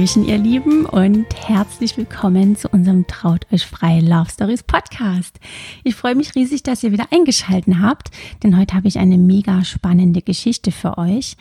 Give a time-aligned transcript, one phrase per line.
[0.00, 5.38] Hallöchen, ihr Lieben, und herzlich willkommen zu unserem Traut euch frei Love Stories Podcast.
[5.84, 8.10] Ich freue mich riesig, dass ihr wieder eingeschaltet habt,
[8.42, 11.36] denn heute habe ich eine mega spannende Geschichte für euch,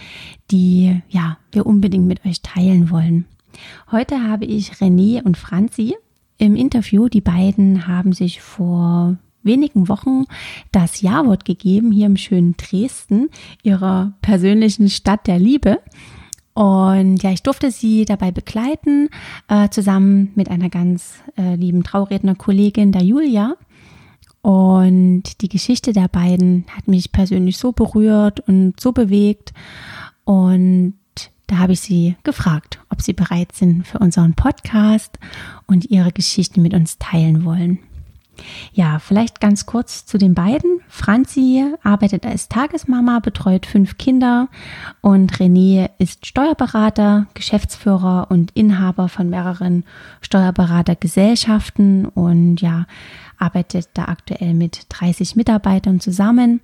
[0.52, 3.24] die ja wir unbedingt mit euch teilen wollen.
[3.94, 5.96] Heute habe ich René und Franzi
[6.38, 7.08] im Interview.
[7.08, 10.26] Die beiden haben sich vor wenigen Wochen
[10.74, 13.30] das Ja-Wort gegeben hier im schönen Dresden,
[13.64, 15.80] ihrer persönlichen Stadt der Liebe.
[16.60, 19.08] Und ja, ich durfte sie dabei begleiten,
[19.48, 23.56] äh, zusammen mit einer ganz äh, lieben Trauredner-Kollegin, der Julia.
[24.42, 29.54] Und die Geschichte der beiden hat mich persönlich so berührt und so bewegt.
[30.26, 30.96] Und
[31.48, 35.18] da habe ich sie gefragt, ob sie bereit sind für unseren Podcast
[35.66, 37.80] und ihre Geschichte mit uns teilen wollen.
[38.74, 40.82] Ja, vielleicht ganz kurz zu den beiden.
[40.88, 44.48] Franzi arbeitet als Tagesmama, betreut fünf Kinder
[45.02, 49.84] und René ist Steuerberater, Geschäftsführer und Inhaber von mehreren
[50.22, 52.86] Steuerberatergesellschaften und ja,
[53.38, 56.62] arbeitet da aktuell mit 30 Mitarbeitern zusammen.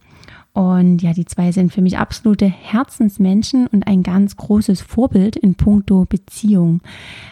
[0.53, 5.55] Und ja, die zwei sind für mich absolute Herzensmenschen und ein ganz großes Vorbild in
[5.55, 6.81] puncto Beziehung,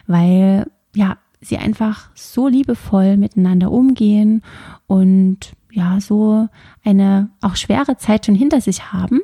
[0.07, 4.41] weil ja, sie einfach so liebevoll miteinander umgehen
[4.88, 6.47] und ja, so
[6.83, 9.22] eine auch schwere Zeit schon hinter sich haben,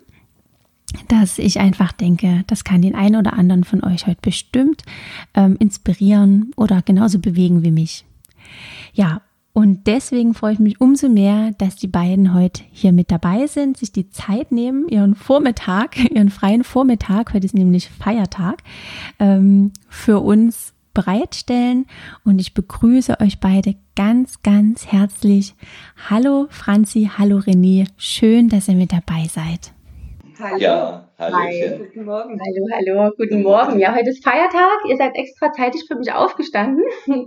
[1.08, 4.84] dass ich einfach denke, das kann den einen oder anderen von euch heute bestimmt
[5.36, 8.06] ähm, inspirieren oder genauso bewegen wie mich.
[8.94, 9.22] Ja,
[9.54, 13.78] und deswegen freue ich mich umso mehr, dass die beiden heute hier mit dabei sind,
[13.78, 18.64] sich die Zeit nehmen, ihren Vormittag, ihren freien Vormittag, heute ist nämlich Feiertag,
[19.20, 21.86] ähm, für uns bereitstellen
[22.24, 25.56] und ich begrüße euch beide ganz, ganz herzlich.
[26.10, 29.74] Hallo Franzi, hallo René, schön, dass ihr mit dabei seid.
[30.40, 30.58] Hallo.
[30.58, 31.72] Ja, Hallöchen.
[31.72, 32.40] Hi, guten Morgen.
[32.40, 33.78] Hallo, hallo, guten Morgen.
[33.78, 34.78] Ja, heute ist Feiertag.
[34.88, 36.86] Ihr seid extra zeitig für mich aufgestanden.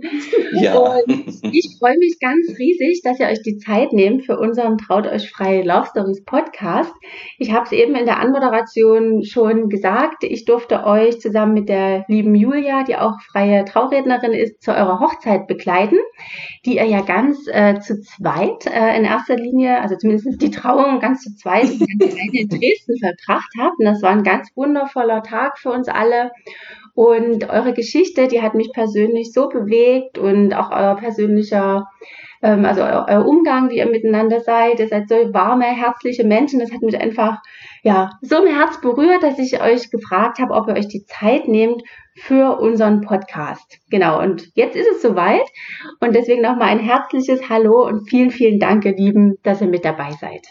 [0.53, 0.75] Ja.
[0.75, 5.07] Und ich freue mich ganz riesig, dass ihr euch die Zeit nehmt für unseren Traut
[5.07, 6.93] euch frei Love Stories Podcast.
[7.37, 10.23] Ich habe es eben in der Anmoderation schon gesagt.
[10.23, 14.99] Ich durfte euch zusammen mit der lieben Julia, die auch freie Traurednerin ist, zu eurer
[14.99, 15.97] Hochzeit begleiten,
[16.65, 20.99] die ihr ja ganz äh, zu zweit äh, in erster Linie, also zumindest die Trauung
[20.99, 23.93] ganz zu zweit in Dresden verbracht habt hatten.
[23.93, 26.31] Das war ein ganz wundervoller Tag für uns alle.
[26.95, 31.87] Und eure Geschichte, die hat mich persönlich so bewegt und auch euer persönlicher,
[32.43, 34.79] ähm, also euer, euer Umgang, wie ihr miteinander seid.
[34.79, 36.59] Ihr seid so warme, herzliche Menschen.
[36.59, 37.39] Das hat mich einfach,
[37.81, 41.47] ja, so im Herz berührt, dass ich euch gefragt habe, ob ihr euch die Zeit
[41.47, 41.81] nehmt
[42.15, 43.79] für unseren Podcast.
[43.89, 44.21] Genau.
[44.21, 45.47] Und jetzt ist es soweit.
[45.99, 49.83] Und deswegen nochmal ein herzliches Hallo und vielen, vielen Dank, ihr Lieben, dass ihr mit
[49.83, 50.45] dabei seid.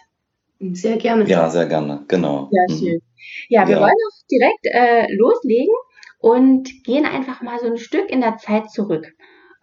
[0.73, 1.27] Sehr gerne.
[1.28, 2.49] Ja, sehr gerne, genau.
[2.53, 3.00] Ja, schön.
[3.49, 3.81] Ja, wir ja.
[3.81, 5.75] wollen auch direkt äh, loslegen
[6.19, 9.12] und gehen einfach mal so ein Stück in der Zeit zurück.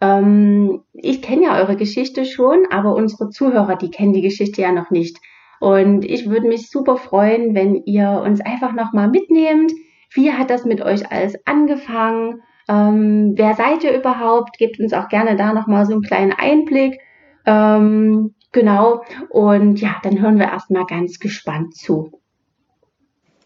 [0.00, 4.72] Ähm, ich kenne ja eure Geschichte schon, aber unsere Zuhörer, die kennen die Geschichte ja
[4.72, 5.18] noch nicht.
[5.60, 9.72] Und ich würde mich super freuen, wenn ihr uns einfach nochmal mitnehmt.
[10.12, 12.42] Wie hat das mit euch alles angefangen?
[12.68, 14.58] Ähm, wer seid ihr überhaupt?
[14.58, 16.98] Gebt uns auch gerne da nochmal so einen kleinen Einblick.
[17.46, 19.02] Ähm, genau.
[19.28, 22.12] Und ja, dann hören wir erstmal ganz gespannt zu.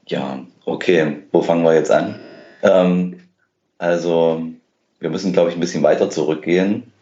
[0.06, 1.22] Ja, okay.
[1.32, 2.19] Wo fangen wir jetzt an?
[2.62, 3.20] Ähm,
[3.78, 4.42] also,
[5.00, 6.92] wir müssen, glaube ich, ein bisschen weiter zurückgehen.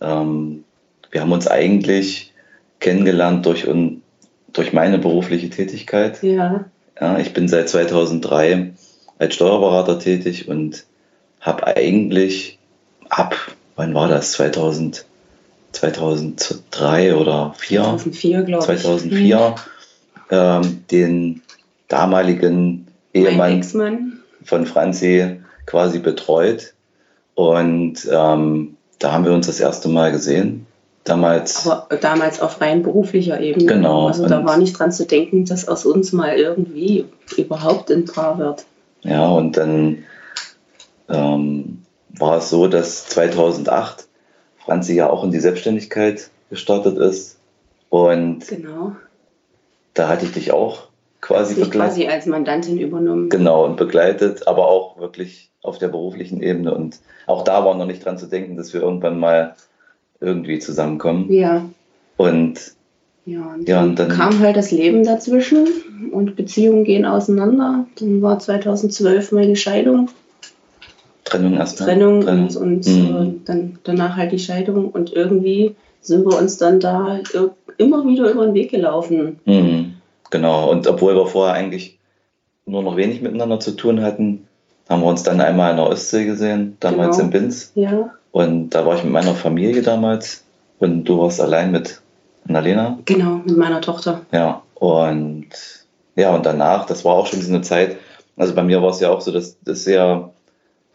[0.00, 0.64] Ähm,
[1.10, 2.32] wir haben uns eigentlich
[2.78, 4.02] kennengelernt durch, un,
[4.52, 6.22] durch meine berufliche Tätigkeit.
[6.22, 6.66] Ja.
[7.00, 7.18] ja.
[7.18, 8.72] Ich bin seit 2003
[9.18, 10.84] als Steuerberater tätig und
[11.40, 12.58] habe eigentlich
[13.08, 13.36] ab,
[13.76, 14.32] wann war das?
[14.32, 15.04] 2000,
[15.72, 17.82] 2003 oder 4?
[17.82, 18.80] 2004, glaube ich.
[18.80, 19.54] 2004
[20.30, 21.42] ähm, den
[21.88, 26.74] damaligen Ehemann von Franzi quasi betreut.
[27.34, 30.66] Und ähm, da haben wir uns das erste Mal gesehen.
[31.04, 33.66] Damals, Aber damals auf rein beruflicher Ebene.
[33.66, 34.08] Genau.
[34.08, 37.06] Also da war nicht dran zu denken, dass aus uns mal irgendwie
[37.36, 38.66] überhaupt ein Paar wird.
[39.02, 40.04] Ja, und dann
[41.08, 44.06] ähm, war es so, dass 2008
[44.70, 47.38] Franzi ja auch in die Selbstständigkeit gestartet ist.
[47.88, 48.94] Und genau.
[49.94, 50.86] da hatte ich dich auch
[51.20, 51.72] quasi begleitet.
[51.72, 53.30] quasi als Mandantin übernommen.
[53.30, 56.72] Genau, und begleitet, aber auch wirklich auf der beruflichen Ebene.
[56.72, 59.56] Und auch da war noch nicht dran zu denken, dass wir irgendwann mal
[60.20, 61.32] irgendwie zusammenkommen.
[61.32, 61.64] Ja.
[62.16, 62.60] Und
[63.26, 65.66] ja, und, ja, und dann kam halt das Leben dazwischen
[66.12, 67.86] und Beziehungen gehen auseinander.
[67.98, 70.10] Dann war 2012 meine Scheidung.
[71.30, 71.88] Trennung erstmal.
[71.88, 72.48] Trennung, Trennung.
[72.48, 73.16] und, und mhm.
[73.16, 77.20] äh, dann danach halt die Scheidung und irgendwie sind wir uns dann da
[77.78, 79.38] immer wieder über den Weg gelaufen.
[79.44, 79.94] Mhm.
[80.30, 81.98] Genau, und obwohl wir vorher eigentlich
[82.66, 84.46] nur noch wenig miteinander zu tun hatten,
[84.88, 87.26] haben wir uns dann einmal in der Ostsee gesehen, damals genau.
[87.26, 87.72] in Binz.
[87.74, 88.10] Ja.
[88.32, 90.44] Und da war ich mit meiner Familie damals
[90.78, 92.00] und du warst allein mit
[92.48, 92.98] Annalena.
[93.04, 94.22] Genau, mit meiner Tochter.
[94.32, 95.46] Ja, und
[96.16, 97.96] ja, und danach, das war auch schon so eine Zeit,
[98.36, 100.30] also bei mir war es ja auch so, dass das sehr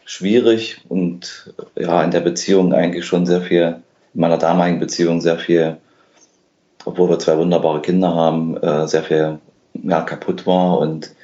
[0.06, 3.82] schwierig und ja, in der Beziehung eigentlich schon sehr viel,
[4.14, 5.76] in meiner damaligen Beziehung sehr viel,
[6.86, 9.40] obwohl wir zwei wunderbare Kinder haben, äh, sehr viel
[9.74, 11.14] ja, kaputt war und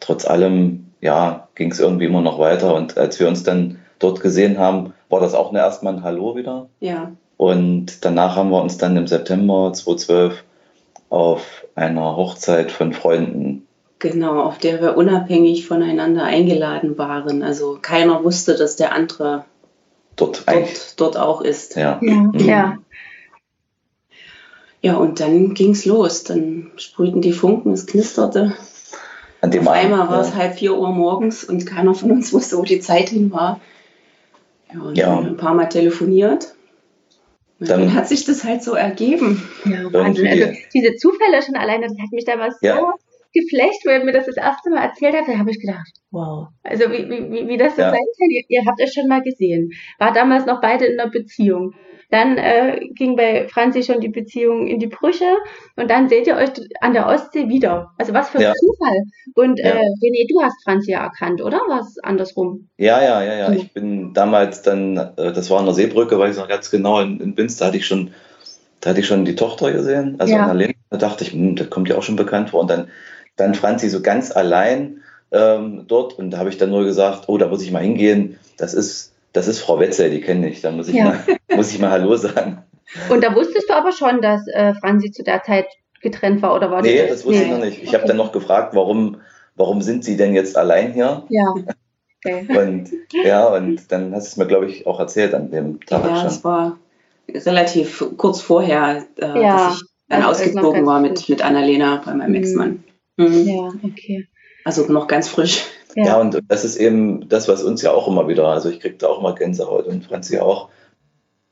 [0.00, 4.20] trotz allem, ja, ging es irgendwie immer noch weiter und als wir uns dann dort
[4.20, 6.68] gesehen haben, war das auch erstmal ein Hallo wieder.
[6.80, 7.12] Ja.
[7.36, 10.44] Und danach haben wir uns dann im September 2012
[11.10, 13.67] auf einer Hochzeit von Freunden
[13.98, 17.42] Genau, auf der wir unabhängig voneinander eingeladen waren.
[17.42, 19.44] Also keiner wusste, dass der andere
[20.14, 21.74] dort, dort, dort auch ist.
[21.74, 21.98] Ja.
[22.00, 22.38] Ja, mhm.
[22.38, 22.78] ja.
[24.82, 26.22] ja und dann ging es los.
[26.22, 28.54] Dann sprühten die Funken, es knisterte.
[29.40, 32.56] An dem auf einmal war es halb vier Uhr morgens und keiner von uns wusste,
[32.56, 33.60] wo die Zeit hin war.
[34.72, 35.18] Ja, und ja.
[35.18, 36.54] ein paar Mal telefoniert.
[37.58, 39.42] Und dann, dann, hat sich das halt so ergeben.
[39.64, 40.28] Ja, Wahnsinn.
[40.28, 42.76] Also diese Zufälle schon alleine, das hat mich damals ja.
[42.78, 42.92] so
[43.32, 46.48] geflecht, wo er mir das das erste Mal erzählt hat, da habe ich gedacht, wow.
[46.62, 47.90] Also wie, wie, wie das so ja.
[47.90, 49.70] sein kann, ihr, ihr habt es schon mal gesehen.
[49.98, 51.74] War damals noch beide in einer Beziehung.
[52.10, 55.36] Dann äh, ging bei Franzi schon die Beziehung in die Brüche
[55.76, 56.48] und dann seht ihr euch
[56.80, 57.90] an der Ostsee wieder.
[57.98, 58.54] Also was für ein ja.
[58.54, 58.96] Zufall.
[59.34, 59.66] Und ja.
[59.66, 61.60] äh, René, du hast Franzi ja erkannt, oder?
[61.68, 62.68] Was andersrum?
[62.78, 63.52] Ja, ja, ja, ja.
[63.52, 66.98] Ich bin damals dann, äh, das war an der Seebrücke, weiß ich noch ganz genau,
[67.00, 68.12] in, in Binz, da hatte ich schon,
[68.80, 70.44] da hatte ich schon die Tochter gesehen, also ja.
[70.44, 70.72] Annalena.
[70.88, 72.60] Da dachte ich, hm, das kommt ja auch schon bekannt vor.
[72.62, 72.88] Und dann
[73.38, 75.02] dann Franzi so ganz allein
[75.32, 78.38] ähm, dort und da habe ich dann nur gesagt, oh, da muss ich mal hingehen.
[78.56, 80.60] Das ist, das ist Frau Wetzel, die kenne ich.
[80.60, 81.04] Da muss ich, ja.
[81.04, 81.18] mal,
[81.56, 82.62] muss ich mal Hallo sagen.
[83.10, 85.66] Und da wusstest du aber schon, dass äh, Franzi zu der Zeit
[86.00, 87.46] getrennt war oder war Nee, das, das wusste nee.
[87.46, 87.82] ich noch nicht.
[87.82, 87.98] Ich okay.
[87.98, 89.18] habe dann noch gefragt, warum,
[89.56, 91.24] warum sind sie denn jetzt allein hier?
[91.28, 91.54] Ja.
[92.26, 92.48] Okay.
[92.48, 96.04] und ja, und dann hast du es mir, glaube ich, auch erzählt an dem Tag
[96.04, 96.26] ja, schon.
[96.26, 96.76] es war
[97.32, 102.14] relativ kurz vorher, äh, ja, dass ich dann also ausgeflogen war mit, mit Annalena bei
[102.14, 102.34] meinem mhm.
[102.34, 102.84] Ex-Mann.
[103.18, 103.48] Mhm.
[103.48, 104.26] Ja, okay.
[104.64, 105.64] Also noch ganz frisch.
[105.94, 106.06] Ja.
[106.06, 106.20] ja.
[106.20, 109.08] und das ist eben das, was uns ja auch immer wieder, also ich kriege da
[109.08, 110.68] auch mal Gänsehaut und Franzi auch,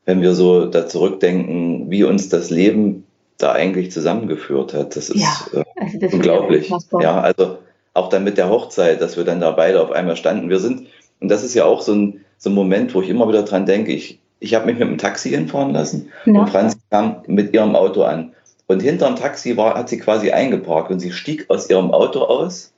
[0.05, 3.05] wenn wir so da zurückdenken, wie uns das Leben
[3.39, 4.97] da eigentlich zusammengeführt hat.
[4.97, 6.73] Das ist ja, äh, also das unglaublich.
[7.01, 7.59] Ja, also
[7.93, 10.49] auch dann mit der Hochzeit, dass wir dann da beide auf einmal standen.
[10.49, 10.87] Wir sind,
[11.21, 13.67] und das ist ja auch so ein, so ein Moment, wo ich immer wieder dran
[13.67, 16.41] denke, ich, ich habe mich mit dem Taxi hinfahren lassen ja.
[16.41, 18.33] und Franzi kam mit ihrem Auto an.
[18.67, 22.73] Und hinterm Taxi war, hat sie quasi eingeparkt und sie stieg aus ihrem Auto aus.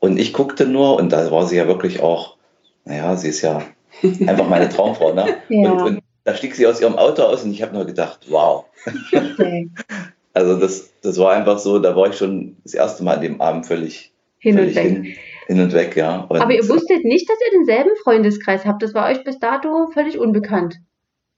[0.00, 2.36] Und ich guckte nur und da war sie ja wirklich auch,
[2.84, 3.62] naja, sie ist ja
[4.02, 5.36] einfach meine Traumfrau, ne?
[5.48, 5.70] ja.
[5.70, 8.64] und, und, da stieg sie aus ihrem Auto aus und ich habe nur gedacht, wow.
[9.12, 9.70] Okay.
[10.34, 13.40] also das, das war einfach so, da war ich schon das erste Mal an dem
[13.40, 14.92] Abend völlig hin völlig und weg.
[14.92, 15.16] Hin,
[15.46, 16.26] hin und weg, ja.
[16.28, 18.82] Und Aber ihr wusstet nicht, dass ihr denselben Freundeskreis habt.
[18.82, 20.80] Das war euch bis dato völlig unbekannt.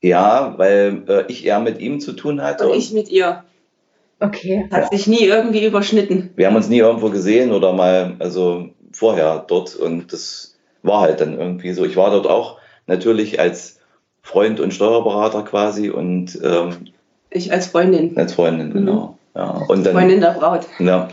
[0.00, 2.64] Ja, weil äh, ich eher mit ihm zu tun hatte.
[2.64, 3.44] Und, und ich mit ihr.
[4.20, 4.68] Okay.
[4.70, 4.88] Hat ja.
[4.88, 6.30] sich nie irgendwie überschnitten.
[6.36, 11.20] Wir haben uns nie irgendwo gesehen oder mal, also vorher dort und das war halt
[11.20, 11.84] dann irgendwie so.
[11.84, 13.78] Ich war dort auch natürlich als
[14.22, 16.88] Freund und Steuerberater quasi und ähm,
[17.30, 18.16] ich als Freundin.
[18.16, 19.18] Als Freundin, genau.
[19.34, 19.40] Mhm.
[19.40, 19.50] Ja.
[19.68, 20.66] Und dann, Freundin der Braut.
[20.78, 21.08] Ja.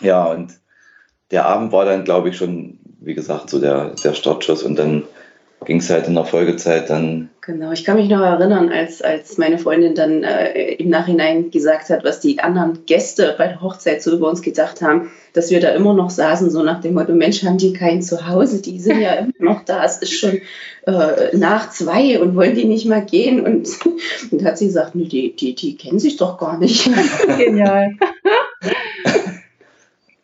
[0.00, 0.52] ja, und
[1.30, 5.04] der Abend war dann, glaube ich, schon, wie gesagt, so der, der Startschuss und dann
[5.64, 7.30] ging es halt in der Folgezeit dann.
[7.40, 11.90] Genau, ich kann mich noch erinnern, als, als meine Freundin dann äh, im Nachhinein gesagt
[11.90, 15.60] hat, was die anderen Gäste bei der Hochzeit so über uns gedacht haben, dass wir
[15.60, 19.00] da immer noch saßen, so nach dem Motto, Mensch, haben die kein Zuhause, die sind
[19.00, 20.40] ja immer noch da, es ist schon
[20.86, 23.44] äh, nach zwei und wollen die nicht mal gehen?
[23.44, 23.68] Und,
[24.30, 26.90] und hat sie gesagt, nee, die, die, die kennen sich doch gar nicht.
[27.38, 27.92] Genial.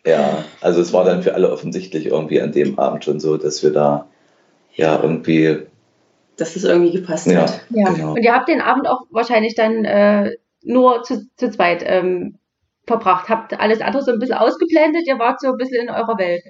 [0.05, 3.63] ja, also es war dann für alle offensichtlich irgendwie an dem Abend schon so, dass
[3.63, 4.07] wir da
[4.79, 5.67] ja irgendwie.
[6.37, 7.61] Dass es irgendwie gepasst ja, hat.
[7.71, 8.13] Ja, genau.
[8.13, 10.31] und ihr habt den Abend auch wahrscheinlich dann äh,
[10.63, 12.39] nur zu, zu zweit ähm,
[12.87, 13.29] verbracht.
[13.29, 16.45] Habt alles andere so ein bisschen ausgeblendet, ihr wart so ein bisschen in eurer Welt.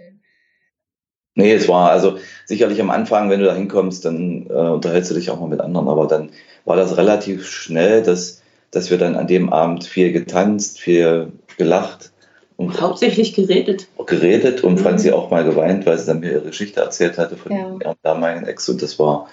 [1.34, 5.14] Nee, es war also sicherlich am Anfang, wenn du da hinkommst, dann äh, unterhältst du
[5.14, 6.30] dich auch mal mit anderen, aber dann
[6.64, 12.12] war das relativ schnell, dass, dass wir dann an dem Abend viel getanzt, viel gelacht
[12.58, 13.86] Und hauptsächlich geredet.
[14.04, 14.78] Geredet und mhm.
[14.78, 17.76] Franzi auch mal geweint, weil sie dann mir ihre Geschichte erzählt hatte von ja.
[17.80, 18.68] ihrem damaligen Ex.
[18.68, 19.28] Und das war,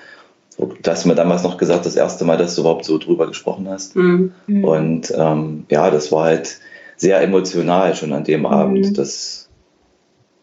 [0.60, 3.68] du hast mir damals noch gesagt, das erste Mal, dass du überhaupt so drüber gesprochen
[3.68, 3.96] hast.
[3.96, 4.34] Mhm.
[4.46, 4.64] mhm.
[4.64, 6.60] Und ähm, ja, das war halt
[6.98, 8.46] sehr emotional schon an dem mhm.
[8.46, 8.96] Abend.
[8.96, 9.50] Das,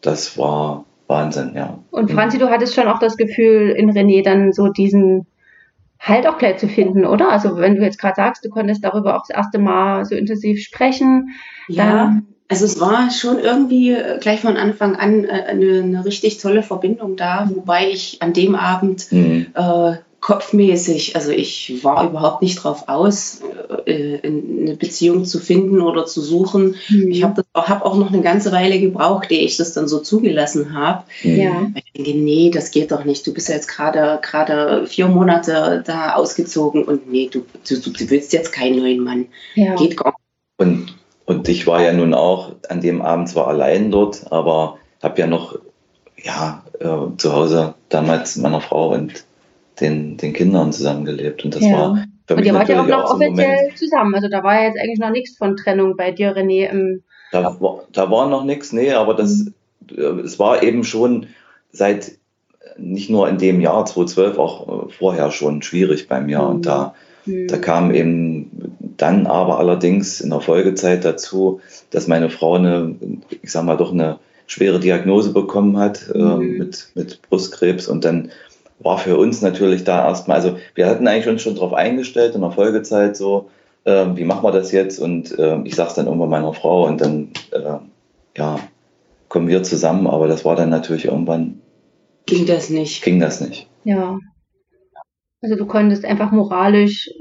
[0.01, 1.79] das war Wahnsinn, ja.
[1.89, 5.25] Und Franzi, du hattest schon auch das Gefühl, in René dann so diesen
[6.01, 7.31] Halt auch gleich zu finden, oder?
[7.31, 10.61] Also wenn du jetzt gerade sagst, du konntest darüber auch das erste Mal so intensiv
[10.61, 11.29] sprechen.
[11.69, 16.37] Ja, also es war schon irgendwie äh, gleich von Anfang an äh, eine, eine richtig
[16.37, 19.47] tolle Verbindung da, wobei ich an dem Abend mhm.
[19.55, 23.41] äh, kopfmäßig, also ich war überhaupt nicht drauf aus,
[23.85, 26.75] äh, eine Beziehung zu finden oder zu suchen.
[26.87, 27.11] Mhm.
[27.11, 30.73] Ich habe hab auch noch eine ganze Weile gebraucht, ehe ich das dann so zugelassen
[30.73, 31.03] habe.
[31.23, 31.35] Mhm.
[31.35, 31.71] Ja.
[31.75, 33.27] Ich denke, nee, das geht doch nicht.
[33.27, 38.09] Du bist ja jetzt gerade gerade vier Monate da ausgezogen und nee, du, du, du
[38.09, 39.25] willst jetzt keinen neuen Mann.
[39.55, 39.75] Ja.
[39.75, 40.17] Geht gar nicht.
[40.55, 45.19] Und, und ich war ja nun auch an dem Abend zwar allein dort, aber habe
[45.19, 45.57] ja noch
[46.21, 49.25] ja, äh, zu Hause damals mit meiner Frau und
[49.79, 51.43] den, den Kindern zusammengelebt.
[51.43, 51.71] Und das ja.
[51.71, 54.15] war für Und ihr wart ja auch noch offiziell so zusammen.
[54.15, 56.69] Also da war ja jetzt eigentlich noch nichts von Trennung bei dir, René.
[56.69, 57.57] Im da,
[57.91, 59.45] da war noch nichts, nee, aber das,
[59.91, 60.19] mhm.
[60.19, 61.27] es war eben schon
[61.71, 62.13] seit
[62.77, 66.39] nicht nur in dem Jahr 2012, auch vorher schon schwierig bei mir.
[66.39, 66.47] Mhm.
[66.47, 66.93] Und da,
[67.25, 67.47] mhm.
[67.47, 71.61] da kam eben dann aber allerdings in der Folgezeit dazu,
[71.91, 72.95] dass meine Frau eine,
[73.41, 76.57] ich sag mal, doch eine schwere Diagnose bekommen hat äh, mhm.
[76.57, 78.31] mit, mit Brustkrebs und dann
[78.79, 82.41] war für uns natürlich da erstmal, also wir hatten eigentlich uns schon darauf eingestellt in
[82.41, 83.49] der Folgezeit so,
[83.85, 84.99] äh, wie machen wir das jetzt?
[84.99, 87.77] Und äh, ich sag's dann irgendwann meiner Frau und dann, äh,
[88.37, 88.59] ja,
[89.29, 91.61] kommen wir zusammen, aber das war dann natürlich irgendwann.
[92.25, 93.03] Ging das nicht?
[93.03, 93.67] Ging das nicht.
[93.83, 94.19] Ja.
[95.43, 97.11] Also du konntest einfach moralisch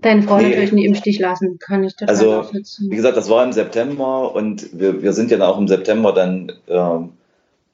[0.00, 0.44] deine Frau nee.
[0.44, 2.44] natürlich nie im Stich lassen, kann ich total Also,
[2.88, 6.12] wie gesagt, das war im September und wir, wir sind ja dann auch im September
[6.12, 7.10] dann ähm,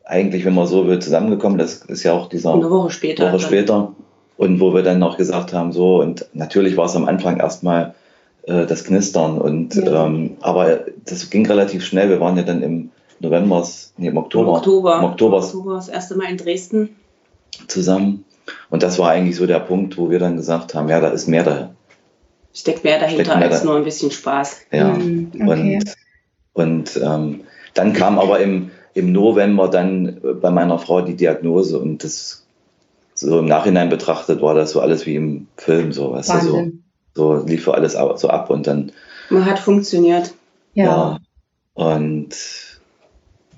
[0.04, 1.58] eigentlich, wenn man so will, zusammengekommen.
[1.58, 3.30] Das ist ja auch dieser eine Woche später.
[3.30, 3.94] Woche später.
[4.38, 7.94] Und wo wir dann noch gesagt haben, so, und natürlich war es am Anfang erstmal
[8.42, 9.38] äh, das Knistern.
[9.38, 10.06] Und ja.
[10.06, 12.08] ähm, aber das ging relativ schnell.
[12.08, 13.66] Wir waren ja dann im November,
[13.98, 14.48] nee, im Oktober.
[14.48, 14.98] Im Oktober.
[14.98, 15.38] Im Oktober.
[15.38, 16.96] Oktober das erste Mal in Dresden.
[17.66, 18.24] Zusammen.
[18.70, 21.26] Und das war eigentlich so der Punkt, wo wir dann gesagt haben, ja, da ist
[21.26, 21.74] mehr dahinter.
[22.52, 24.60] Steckt mehr dahinter Steckt mehr als da nur ein bisschen Spaß.
[24.72, 24.88] Ja.
[24.88, 25.80] Mhm, okay.
[26.52, 27.40] Und, und ähm,
[27.74, 32.44] dann kam aber im, im November dann äh, bei meiner Frau die Diagnose und das
[33.14, 36.70] so im Nachhinein betrachtet war das so alles wie im Film, so, weißt du, so,
[37.14, 38.92] so lief so alles so ab und dann.
[39.28, 40.34] Man hat funktioniert.
[40.74, 40.84] Ja.
[40.84, 41.18] ja.
[41.74, 42.36] Und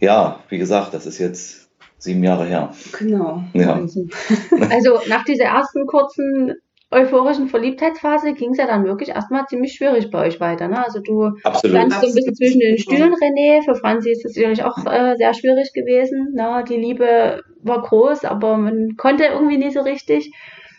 [0.00, 1.59] ja, wie gesagt, das ist jetzt
[2.02, 2.72] sieben Jahre her.
[2.98, 3.42] Genau.
[3.52, 3.80] Ja.
[4.70, 6.54] Also nach dieser ersten kurzen
[6.92, 10.66] euphorischen Verliebtheitsphase ging es ja dann wirklich erstmal ziemlich schwierig bei euch weiter.
[10.66, 10.84] Ne?
[10.84, 11.76] Also du Absolut.
[11.76, 13.64] standst so ein bisschen zwischen den Stühlen, René.
[13.64, 16.32] Für Franzi ist das sicherlich auch äh, sehr schwierig gewesen.
[16.34, 16.64] Ne?
[16.68, 20.32] Die Liebe war groß, aber man konnte irgendwie nie so richtig.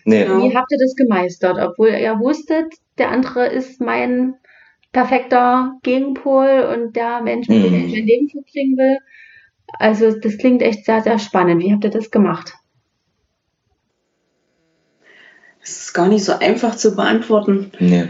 [0.04, 0.25] Nee.
[0.25, 1.58] Wie habt ihr das gemeistert?
[1.62, 4.36] Obwohl ihr wusstet, der andere ist mein
[4.92, 8.98] perfekter Gegenpol und der Mensch, mit dem ich mein Leben verbringen will.
[9.80, 11.62] Also das klingt echt sehr, sehr spannend.
[11.62, 12.53] Wie habt ihr das gemacht?
[15.62, 17.72] Das ist gar nicht so einfach zu beantworten.
[17.80, 18.10] Nee.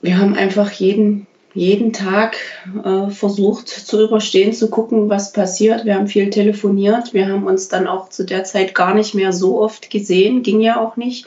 [0.00, 2.36] Wir haben einfach jeden, jeden Tag
[2.84, 5.84] äh, versucht zu überstehen, zu gucken, was passiert.
[5.84, 7.12] Wir haben viel telefoniert.
[7.12, 10.42] Wir haben uns dann auch zu der Zeit gar nicht mehr so oft gesehen.
[10.42, 11.26] Ging ja auch nicht.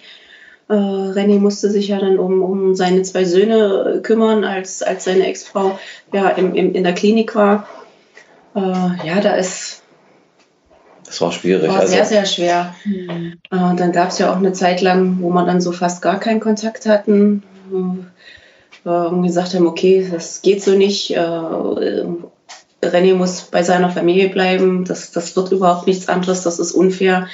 [0.67, 5.27] Äh, René musste sich ja dann um, um seine zwei Söhne kümmern, als, als seine
[5.27, 5.79] Ex-Frau
[6.11, 7.67] ja, im, im, in der Klinik war.
[8.55, 9.83] Äh, ja, da ist
[11.05, 11.69] das war schwierig.
[11.69, 12.75] War also, sehr, sehr schwer.
[12.83, 13.37] Mhm.
[13.51, 16.19] Äh, dann gab es ja auch eine Zeit lang, wo wir dann so fast gar
[16.19, 17.43] keinen Kontakt hatten.
[18.85, 21.11] Äh, und gesagt haben, okay, das geht so nicht.
[21.11, 21.19] Äh,
[22.81, 24.85] René muss bei seiner Familie bleiben.
[24.85, 26.43] Das, das wird überhaupt nichts anderes.
[26.43, 27.27] Das ist unfair.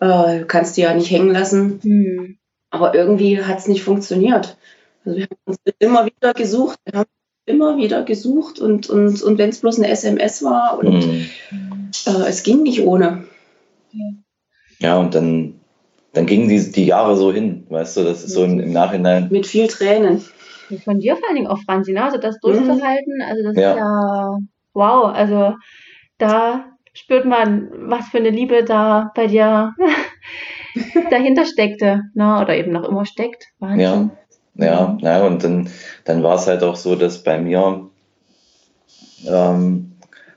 [0.00, 1.80] Äh, du kannst die ja nicht hängen lassen.
[1.82, 2.38] Mhm.
[2.70, 4.56] Aber irgendwie hat es nicht funktioniert.
[5.04, 6.78] Also wir haben uns immer wieder gesucht.
[6.84, 7.10] Wir haben
[7.46, 11.26] immer wieder gesucht und, und, und wenn es bloß eine SMS war und mhm
[12.06, 13.24] äh, es ging nicht ohne.
[14.78, 15.60] Ja, und dann,
[16.12, 19.28] dann gingen die, die Jahre so hin, weißt du, das ist so im, im Nachhinein.
[19.30, 20.24] Mit viel Tränen.
[20.84, 22.04] Von dir vor allen Dingen auch, Franzi, ne?
[22.04, 23.24] also das durchzuhalten, mhm.
[23.28, 23.70] also das ja.
[23.72, 24.38] ist ja
[24.72, 25.54] wow, also
[26.18, 29.74] da spürt man, was für eine Liebe da bei dir
[31.10, 32.40] dahinter steckte, ne?
[32.40, 33.46] oder eben noch immer steckt.
[33.58, 33.80] Wahnsinn.
[33.80, 34.10] Ja,
[34.54, 35.70] ja, ja und dann,
[36.04, 37.88] dann war es halt auch so, dass bei mir
[39.26, 39.90] ähm,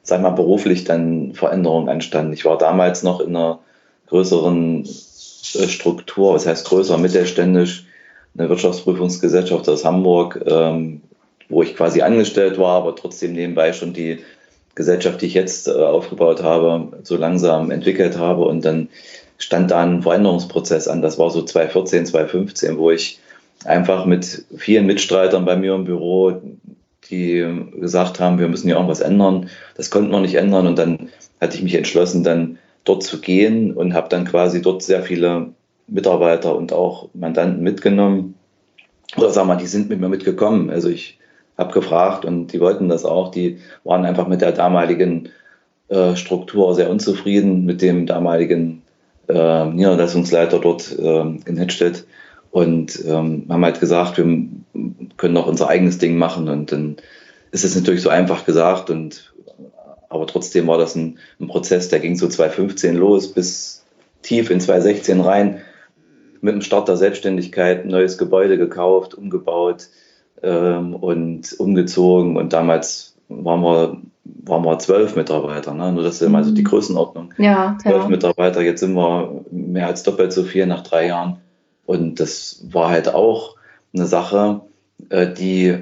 [0.03, 2.34] sag mal, beruflich dann Veränderungen anstanden.
[2.34, 3.60] Ich war damals noch in einer
[4.08, 7.86] größeren äh, Struktur, was heißt größer, mittelständisch,
[8.38, 11.01] eine Wirtschaftsprüfungsgesellschaft aus Hamburg, ähm,
[11.50, 14.20] wo ich quasi angestellt war, aber trotzdem nebenbei schon die
[14.75, 18.43] Gesellschaft, die ich jetzt äh, aufgebaut habe, so langsam entwickelt habe.
[18.43, 18.89] Und dann
[19.38, 21.01] stand da ein Veränderungsprozess an.
[21.01, 23.20] Das war so 2014, 2015, wo ich
[23.65, 26.41] einfach mit vielen Mitstreitern bei mir im Büro,
[27.10, 27.46] die
[27.79, 29.50] gesagt haben, wir müssen hier irgendwas ändern.
[29.75, 30.67] Das konnten wir nicht ändern.
[30.67, 31.10] Und dann
[31.41, 35.48] hatte ich mich entschlossen, dann dort zu gehen und habe dann quasi dort sehr viele
[35.88, 38.36] Mitarbeiter und auch Mandanten mitgenommen.
[39.17, 40.70] Oder sag mal, die sind mit mir mitgekommen.
[40.70, 41.20] Also ich
[41.58, 43.32] habe gefragt und die wollten das auch.
[43.32, 45.29] Die waren einfach mit der damaligen
[45.89, 48.82] äh, Struktur sehr unzufrieden, mit dem damaligen
[49.27, 52.05] äh, Niederlassungsleiter dort äh, in Hedstedt
[52.53, 54.25] und ähm, haben halt gesagt, wir
[55.17, 56.98] können noch unser eigenes Ding machen und dann
[57.50, 59.33] ist es natürlich so einfach gesagt und
[60.07, 63.83] aber trotzdem war das ein, ein Prozess, der ging so 2015 los bis
[64.22, 65.62] tief in 2016 rein
[66.41, 69.88] mit dem Start der Selbstständigkeit, neues Gebäude gekauft, umgebaut
[70.43, 73.98] ähm, und umgezogen und damals waren wir
[74.45, 75.91] waren wir zwölf Mitarbeiter, ne?
[75.91, 76.67] nur das ist immer so die mhm.
[76.67, 77.33] Größenordnung.
[77.39, 78.10] Ja, zwölf ja.
[78.10, 81.38] Mitarbeiter, jetzt sind wir mehr als doppelt so viel nach drei Jahren.
[81.85, 83.55] Und das war halt auch
[83.93, 84.61] eine Sache,
[85.09, 85.77] äh, die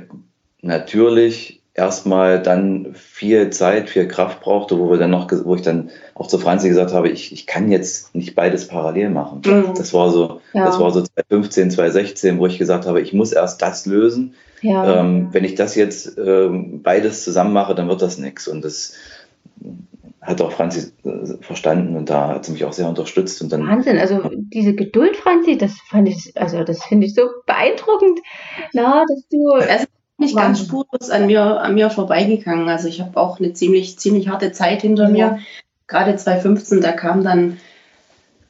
[0.61, 5.89] natürlich erstmal dann viel Zeit, viel Kraft brauchte, wo wir dann noch, wo ich dann
[6.15, 9.41] auch zu Franzi gesagt habe, ich, ich kann jetzt nicht beides parallel machen.
[9.45, 9.73] Mhm.
[9.75, 10.65] Das war so, ja.
[10.65, 14.33] das war so 2015, 2016, wo ich gesagt habe, ich muss erst das lösen.
[14.61, 14.99] Ja.
[14.99, 18.47] Ähm, wenn ich das jetzt ähm, beides zusammen mache, dann wird das nichts.
[18.47, 18.93] Und das
[20.21, 23.41] hat auch Franzi äh, verstanden und da hat sie mich auch sehr unterstützt.
[23.41, 27.23] Und dann, Wahnsinn, also diese Geduld, Franzi, das fand ich, also das finde ich so
[27.45, 28.19] beeindruckend,
[28.73, 29.55] na, dass du.
[29.57, 32.69] Es ist nicht ganz spurlos an mir, an mir vorbeigegangen.
[32.69, 35.09] Also ich habe auch eine ziemlich, ziemlich harte Zeit hinter ja.
[35.09, 35.39] mir.
[35.87, 37.57] Gerade 2015, da kam dann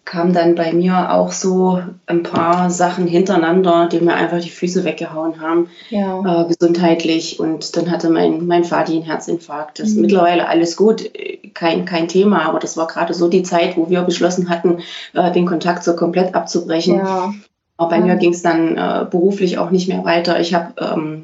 [0.03, 4.83] kam dann bei mir auch so ein paar Sachen hintereinander, die mir einfach die Füße
[4.83, 6.43] weggehauen haben, ja.
[6.43, 7.39] äh, gesundheitlich.
[7.39, 9.79] Und dann hatte mein, mein Vati einen Herzinfarkt.
[9.79, 9.95] Das mhm.
[9.95, 11.09] ist mittlerweile alles gut,
[11.53, 14.79] kein, kein Thema, aber das war gerade so die Zeit, wo wir beschlossen hatten,
[15.13, 16.95] äh, den Kontakt so komplett abzubrechen.
[16.95, 17.33] Ja.
[17.77, 20.39] Aber bei mir ging es dann äh, beruflich auch nicht mehr weiter.
[20.39, 21.23] Ich habe ähm,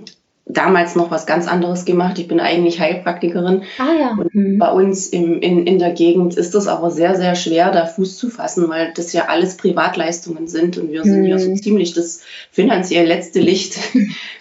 [0.50, 2.20] damals noch was ganz anderes gemacht.
[2.20, 3.64] Ich bin eigentlich Heilpraktikerin.
[3.78, 4.12] Ah, ja.
[4.12, 4.58] Und mhm.
[4.58, 8.18] bei uns im, in, in der Gegend ist es aber sehr, sehr schwer, da Fuß
[8.18, 11.28] zu fassen, weil das ja alles Privatleistungen sind und wir sind mhm.
[11.28, 13.78] ja so ziemlich das finanziell letzte Licht,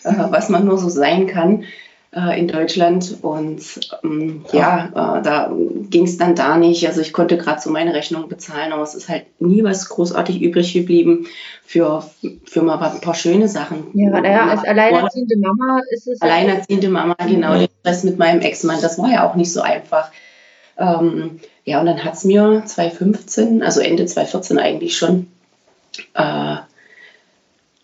[0.04, 1.64] äh, was man nur so sein kann
[2.16, 3.18] äh, in Deutschland.
[3.22, 3.62] Und
[4.02, 5.52] ähm, ja, äh, da
[5.90, 6.86] ging es dann da nicht.
[6.88, 10.40] Also ich konnte gerade so meine Rechnung bezahlen, aber es ist halt nie was großartig
[10.40, 11.26] übrig geblieben
[11.64, 12.04] für,
[12.44, 13.88] für mal ein paar schöne Sachen.
[13.92, 16.20] Ja, naja, als alleinerziehende Mama ist es.
[16.22, 17.54] Alleinerziehende Mama, genau.
[17.54, 17.66] Ja.
[17.82, 20.10] Das mit meinem Ex-Mann, das war ja auch nicht so einfach.
[20.78, 25.28] Ähm, ja, und dann hat es mir 2015, also Ende 2014 eigentlich schon,
[26.14, 26.56] äh,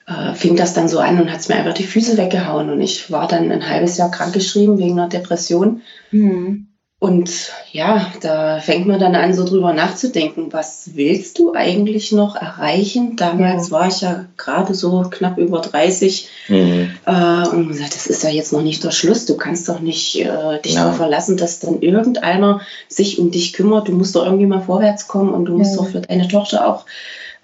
[0.07, 2.71] äh, fing das dann so an und hat es mir einfach die Füße weggehauen.
[2.71, 5.83] Und ich war dann ein halbes Jahr krankgeschrieben wegen einer Depression.
[6.11, 6.69] Mhm.
[7.03, 12.37] Und ja, da fängt man dann an, so drüber nachzudenken, was willst du eigentlich noch
[12.37, 13.17] erreichen?
[13.17, 13.73] Damals ja.
[13.73, 16.91] war ich ja gerade so knapp über 30 mhm.
[17.05, 19.27] äh, und gesagt, das ist ja jetzt noch nicht der Schluss.
[19.27, 20.85] Du kannst doch nicht äh, dich ja.
[20.85, 23.89] darauf verlassen, dass dann irgendeiner sich um dich kümmert.
[23.89, 26.87] Du musst doch irgendwie mal vorwärts kommen und du musst doch für deine Tochter auch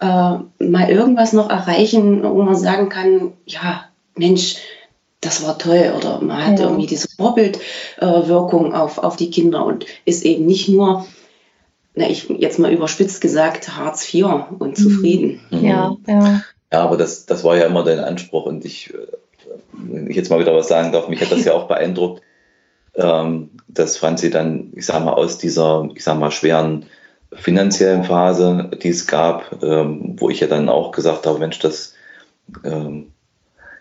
[0.01, 3.85] äh, mal irgendwas noch erreichen, wo man sagen kann, ja,
[4.17, 4.57] Mensch,
[5.21, 6.67] das war toll oder man hat ja.
[6.67, 11.07] irgendwie diese Vorbildwirkung äh, auf, auf die Kinder und ist eben nicht nur,
[11.95, 14.27] na, ich jetzt mal überspitzt gesagt, Hartz IV
[14.59, 14.83] und mhm.
[14.83, 15.41] zufrieden.
[15.51, 15.65] Mhm.
[15.65, 16.43] Ja, ja.
[16.71, 18.93] Ja, aber das, das war ja immer dein Anspruch und ich,
[19.73, 22.23] wenn ich jetzt mal wieder was sagen darf, mich hat das ja auch beeindruckt,
[22.95, 26.87] ähm, dass Franzi dann, ich sag mal, aus dieser, ich sag mal, schweren
[27.33, 31.95] finanziellen Phase, die es gab, ähm, wo ich ja dann auch gesagt habe, Mensch, das
[32.65, 33.13] ähm,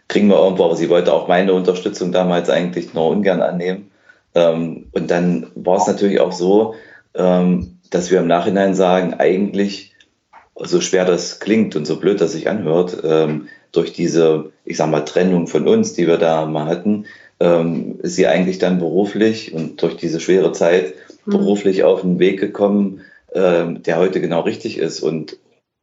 [0.08, 3.92] kriegen wir irgendwo, aber sie wollte auch meine Unterstützung damals eigentlich nur ungern annehmen.
[4.36, 6.76] Ähm, und dann war es natürlich auch so,
[7.16, 9.94] ähm, dass wir im Nachhinein sagen, eigentlich,
[10.56, 14.90] so schwer das klingt und so blöd das sich anhört, ähm, durch diese, ich sag
[14.90, 17.06] mal, Trennung von uns, die wir da mal hatten,
[17.40, 21.32] ähm, ist sie eigentlich dann beruflich und durch diese schwere Zeit mhm.
[21.32, 23.02] beruflich auf den Weg gekommen,
[23.38, 25.02] ähm, der heute genau richtig ist.
[25.02, 25.38] Und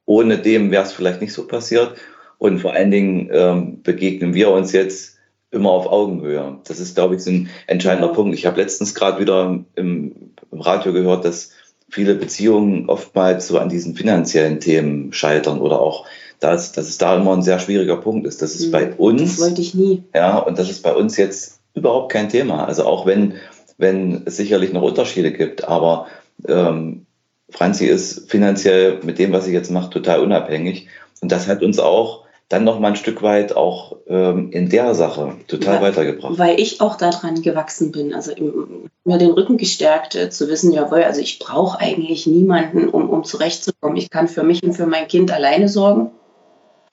[0.07, 1.95] ohne dem wäre es vielleicht nicht so passiert.
[2.38, 5.19] Und vor allen Dingen ähm, begegnen wir uns jetzt
[5.51, 6.59] immer auf Augenhöhe.
[6.64, 8.09] Das ist, glaube ich, so ein entscheidender.
[8.09, 8.35] Punkt.
[8.35, 11.51] Ich habe letztens gerade wieder im, im, Radio gehört, dass
[11.88, 16.07] viele Beziehungen oftmals so an diesen finanziellen Themen scheitern oder auch,
[16.40, 18.43] dass, dass es da immer ein sehr schwieriger Punkt ist.
[18.43, 18.73] Das ist mhm.
[18.73, 19.37] bei uns.
[19.37, 20.03] Das wollte ich nie.
[20.14, 22.67] Ja, und das ist bei uns jetzt überhaupt kein Thema.
[22.67, 23.35] Also auch wenn,
[23.79, 26.07] wenn es sicherlich noch Unterschiede gibt, aber
[26.49, 27.07] ähm,
[27.55, 30.88] Franzi ist finanziell mit dem, was sie jetzt macht, total unabhängig.
[31.23, 34.95] Und das hat uns auch dann noch mal ein Stück weit auch ähm, in der
[34.95, 36.38] Sache total ja, weitergebracht.
[36.38, 40.73] Weil ich auch daran gewachsen bin, also im, mir den Rücken gestärkt äh, zu wissen,
[40.73, 43.97] jawohl, also ich brauche eigentlich niemanden, um, um zurechtzukommen.
[43.97, 46.11] Ich kann für mich und für mein Kind alleine sorgen.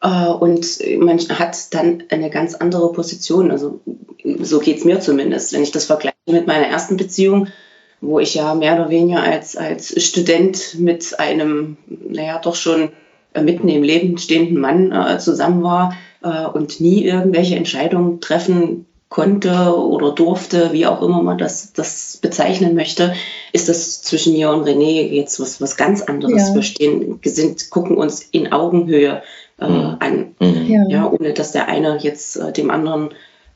[0.02, 3.52] Äh, und man hat dann eine ganz andere Position.
[3.52, 3.82] Also
[4.40, 5.54] so geht es mir zumindest.
[5.54, 7.48] Wenn ich das vergleiche mit meiner ersten Beziehung,
[8.02, 12.90] wo ich ja mehr oder weniger als, als Student mit einem, naja, doch schon
[13.40, 19.76] mitten im Leben stehenden Mann äh, zusammen war äh, und nie irgendwelche Entscheidungen treffen konnte
[19.76, 23.14] oder durfte, wie auch immer man das, das bezeichnen möchte,
[23.52, 26.48] ist das zwischen mir und René jetzt was, was ganz anderes.
[26.50, 26.56] Ja.
[26.56, 29.22] Wir stehen, sind, gucken uns in Augenhöhe
[29.60, 29.98] äh, mhm.
[30.00, 30.66] an, mhm.
[30.66, 30.86] ja.
[30.88, 31.12] ja.
[31.12, 33.10] ohne dass der eine jetzt äh, dem anderen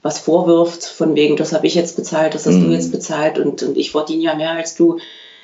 [0.06, 2.66] was vorwirft, von wegen, das habe ich jetzt bezahlt, das hast mhm.
[2.66, 5.00] du jetzt bezahlt und, und ich verdiene ja mehr als du.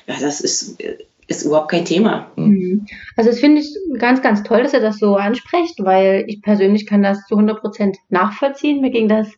[0.06, 0.80] Ja, das ist,
[1.26, 2.30] ist überhaupt kein Thema.
[2.36, 2.86] Mhm.
[3.17, 6.86] Also das finde ich ganz, ganz toll, dass ihr das so ansprecht, weil ich persönlich
[6.86, 8.82] kann das zu 100 Prozent nachvollziehen.
[8.82, 9.30] Mir ging das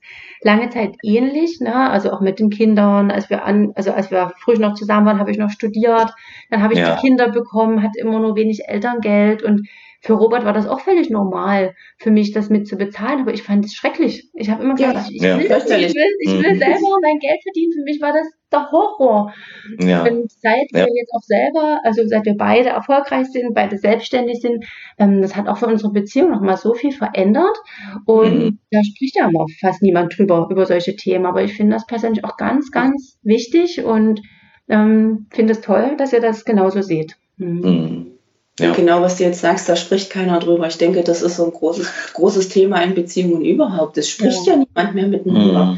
[0.41, 1.89] lange Zeit ähnlich, ne?
[1.89, 3.09] also auch mit den Kindern.
[3.09, 6.12] Als wir an, also als wir früh noch zusammen waren, habe ich noch studiert.
[6.49, 6.95] Dann habe ich ja.
[6.95, 9.69] die Kinder bekommen, hatte immer nur wenig Elterngeld und
[10.03, 13.41] für Robert war das auch völlig normal, für mich das mit zu bezahlen, aber ich
[13.41, 14.29] fand es schrecklich.
[14.33, 15.37] Ich habe immer gesagt, ja, ich, ja.
[15.37, 16.59] will, ich will, ich will mhm.
[16.59, 17.71] selber mein Geld verdienen.
[17.71, 19.33] Für mich war das der Horror.
[19.79, 20.03] Ja.
[20.03, 24.65] Und seit wir jetzt auch selber, also seit wir beide erfolgreich sind, beide selbstständig sind,
[24.97, 27.57] ähm, das hat auch für unsere Beziehung nochmal so viel verändert.
[28.05, 28.59] Und mhm.
[28.71, 31.25] da spricht ja immer fast niemand drüber, über solche Themen.
[31.25, 34.21] Aber ich finde das persönlich auch ganz, ganz wichtig und
[34.67, 37.15] ähm, finde es toll, dass ihr das genauso seht.
[37.37, 38.12] Mhm.
[38.59, 38.73] Ja.
[38.73, 40.67] Genau, was du jetzt sagst, da spricht keiner drüber.
[40.67, 43.97] Ich denke, das ist so ein großes, großes Thema in Beziehungen überhaupt.
[43.97, 44.53] Es spricht ja.
[44.53, 45.65] ja niemand mehr miteinander.
[45.65, 45.77] Mhm.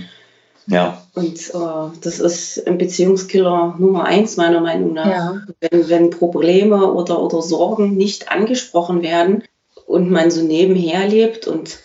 [0.67, 1.01] Ja.
[1.13, 5.05] Und äh, das ist ein Beziehungskiller Nummer eins, meiner Meinung nach.
[5.05, 5.41] Ja.
[5.61, 9.43] Wenn, wenn Probleme oder, oder Sorgen nicht angesprochen werden
[9.85, 11.77] und man so nebenher lebt und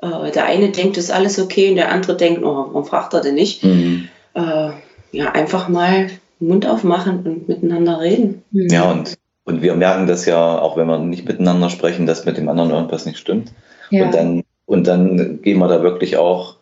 [0.00, 3.20] äh, der eine denkt, ist alles okay und der andere denkt, oh, warum fragt er
[3.20, 3.62] denn nicht?
[3.62, 4.08] Mhm.
[4.34, 4.70] Äh,
[5.12, 8.42] ja, einfach mal Mund aufmachen und miteinander reden.
[8.50, 12.36] Ja, und und wir merken das ja, auch wenn wir nicht miteinander sprechen, dass mit
[12.36, 13.52] dem anderen irgendwas nicht stimmt.
[13.90, 14.04] Ja.
[14.04, 16.56] Und, dann, und dann gehen wir da wirklich auch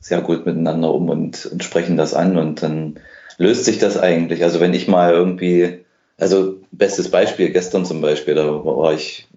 [0.00, 2.38] sehr gut miteinander um und, und sprechen das an.
[2.38, 2.98] Und dann
[3.36, 4.42] löst sich das eigentlich.
[4.42, 5.84] Also wenn ich mal irgendwie,
[6.18, 9.28] also bestes Beispiel, gestern zum Beispiel, da war ich,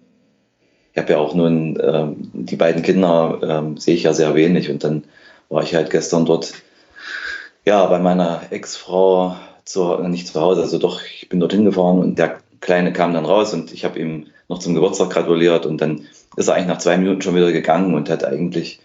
[0.94, 4.70] ich habe ja auch nun, ähm, die beiden Kinder ähm, sehe ich ja sehr wenig.
[4.70, 5.04] Und dann
[5.50, 6.54] war ich halt gestern dort,
[7.66, 12.18] ja, bei meiner Ex-Frau zu, nicht zu Hause, also doch, ich bin dorthin gefahren und
[12.18, 16.06] der Kleine kam dann raus und ich habe ihm noch zum Geburtstag gratuliert und dann
[16.36, 18.80] ist er eigentlich nach zwei Minuten schon wieder gegangen und hat eigentlich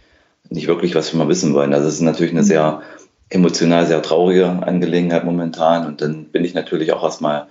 [0.50, 1.74] nicht wirklich was von mir wissen wollen.
[1.74, 2.82] Also es ist natürlich eine sehr
[3.30, 7.48] emotional sehr traurige Angelegenheit momentan und dann bin ich natürlich auch erstmal,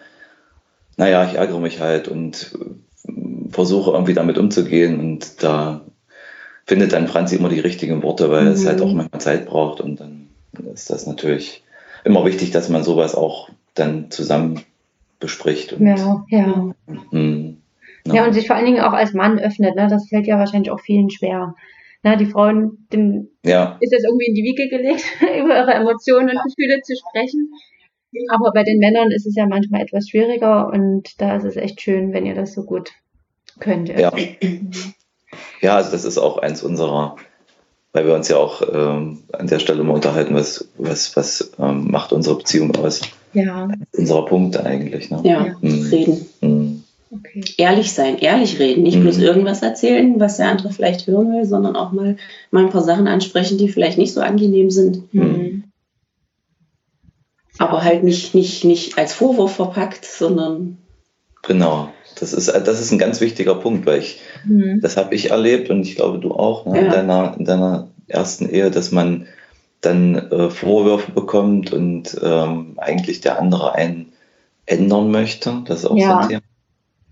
[0.96, 2.58] naja, ich ärgere mich halt und
[3.50, 5.82] versuche irgendwie damit umzugehen und da
[6.66, 8.52] findet dann Franzi immer die richtigen Worte, weil mhm.
[8.52, 8.96] es halt auch mhm.
[8.96, 10.28] manchmal Zeit braucht und dann
[10.74, 11.62] ist das natürlich
[12.04, 14.64] immer wichtig, dass man sowas auch dann zusammen
[15.26, 15.72] bespricht.
[15.72, 16.72] Und, ja, ja.
[17.10, 17.54] Mh,
[18.06, 18.24] ja.
[18.24, 19.74] und sich vor allen Dingen auch als Mann öffnet.
[19.74, 19.88] Ne?
[19.90, 21.56] Das fällt ja wahrscheinlich auch vielen schwer.
[22.04, 22.16] Ne?
[22.16, 23.76] Die Frauen, dem ja.
[23.80, 27.50] ist das irgendwie in die Wiege gelegt, über ihre Emotionen und Gefühle zu sprechen.
[28.30, 31.82] Aber bei den Männern ist es ja manchmal etwas schwieriger und da ist es echt
[31.82, 32.92] schön, wenn ihr das so gut
[33.58, 33.88] könnt.
[33.88, 34.12] Ja,
[35.60, 37.16] ja also das ist auch eins unserer
[37.96, 41.90] weil wir uns ja auch ähm, an der Stelle mal unterhalten, was, was, was ähm,
[41.90, 43.00] macht unsere Beziehung aus.
[43.36, 43.68] Ja.
[43.92, 45.10] Unserer Punkte eigentlich.
[45.10, 45.20] Ne?
[45.24, 45.82] Ja, mhm.
[45.90, 46.26] reden.
[46.40, 46.84] Mhm.
[47.10, 47.44] Okay.
[47.58, 49.02] Ehrlich sein, ehrlich reden, nicht mhm.
[49.02, 52.16] bloß irgendwas erzählen, was der andere vielleicht hören will, sondern auch mal,
[52.50, 55.12] mal ein paar Sachen ansprechen, die vielleicht nicht so angenehm sind.
[55.14, 55.64] Mhm.
[57.58, 60.78] Aber halt nicht, nicht, nicht als Vorwurf verpackt, sondern.
[61.42, 61.90] Genau.
[62.18, 64.80] Das ist, das ist ein ganz wichtiger Punkt, weil ich, mhm.
[64.80, 66.84] das habe ich erlebt und ich glaube du auch ne, ja.
[66.86, 69.26] in, deiner, in deiner ersten Ehe, dass man
[69.80, 74.12] dann äh, Vorwürfe bekommt und ähm, eigentlich der andere einen
[74.66, 75.62] ändern möchte.
[75.66, 76.08] Das ist auch ja.
[76.08, 76.42] so ein Thema.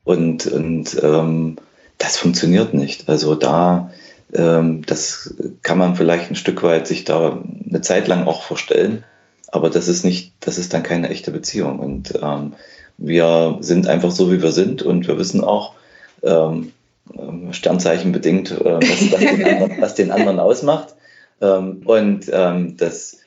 [0.05, 1.57] Und, und ähm,
[1.99, 3.09] das funktioniert nicht.
[3.09, 3.91] Also da,
[4.35, 9.05] ähm, das kann man vielleicht ein Stück weit sich da eine Zeit lang auch vorstellen,
[9.49, 11.79] aber das ist nicht, das ist dann keine echte Beziehung.
[11.79, 12.55] Und ähm,
[12.99, 15.75] wir sind einfach so, wie wir sind und wir wissen auch,
[16.23, 16.73] ähm,
[17.17, 20.95] ähm Sternzeichen bedingt, äh, was, was, den anderen, was, den anderen, ausmacht.
[21.41, 23.19] Ähm, und ähm, das,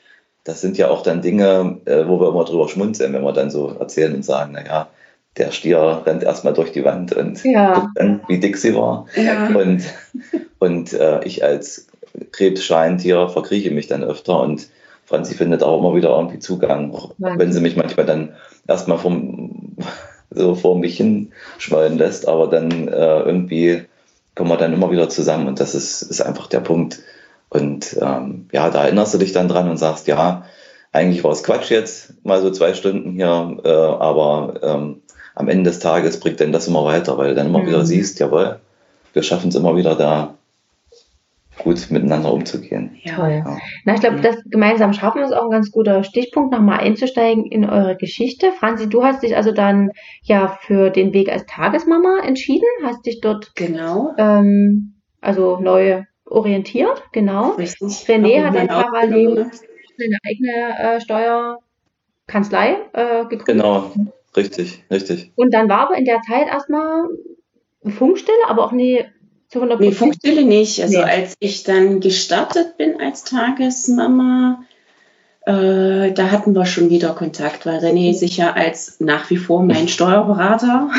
[0.44, 3.52] das sind ja auch dann Dinge, äh, wo wir immer drüber schmunzeln, wenn wir dann
[3.52, 4.90] so erzählen und sagen, naja,
[5.38, 7.74] der Stier rennt erstmal durch die Wand und ja.
[7.74, 9.06] guckt dann, wie dick sie war.
[9.16, 9.48] Ja.
[9.48, 9.84] Und,
[10.60, 11.88] und äh, ich als
[12.32, 14.68] Krebsscheintier verkrieche mich dann öfter und
[15.06, 18.34] Franzi findet auch immer wieder irgendwie Zugang, auch wenn sie mich manchmal dann
[18.68, 19.78] erstmal vom,
[20.32, 23.86] so vor mich hinschwallen lässt, aber dann äh, irgendwie
[24.36, 27.00] kommen wir dann immer wieder zusammen und das ist, ist einfach der Punkt.
[27.50, 30.44] Und ähm, ja, da erinnerst du dich dann dran und sagst, ja,
[30.92, 35.02] eigentlich war es Quatsch jetzt, mal so zwei Stunden hier, äh, aber ähm,
[35.36, 37.68] am Ende des Tages bringt denn das immer weiter, weil du dann immer mhm.
[37.68, 38.60] wieder siehst, jawohl,
[39.14, 40.34] wir schaffen es immer wieder da
[41.58, 42.98] gut miteinander umzugehen.
[43.04, 43.16] Ja.
[43.16, 43.44] Toll.
[43.46, 43.58] Ja.
[43.86, 47.68] Na, ich glaube, das gemeinsam schaffen ist auch ein ganz guter Stichpunkt, nochmal einzusteigen in
[47.68, 48.52] eure Geschichte.
[48.52, 49.92] Franzi, du hast dich also dann
[50.24, 57.04] ja für den Weg als Tagesmama entschieden, hast dich dort genau ähm, also neu orientiert,
[57.12, 57.52] genau.
[57.52, 58.06] Richtig.
[58.08, 59.50] René hat dann parallel
[59.98, 63.46] seine eigene äh, Steuerkanzlei äh, gegründet.
[63.46, 63.92] Genau,
[64.36, 65.32] richtig, richtig.
[65.36, 67.06] Und dann war aber in der Zeit erstmal
[67.84, 69.06] Funkstille, aber auch nie
[69.50, 70.82] zu 100 Nee, Funkstille nicht.
[70.82, 71.04] Also nee.
[71.04, 74.64] als ich dann gestartet bin als Tagesmama,
[75.48, 79.64] äh, da hatten wir schon wieder Kontakt, weil René sich ja als nach wie vor
[79.64, 80.90] mein Steuerberater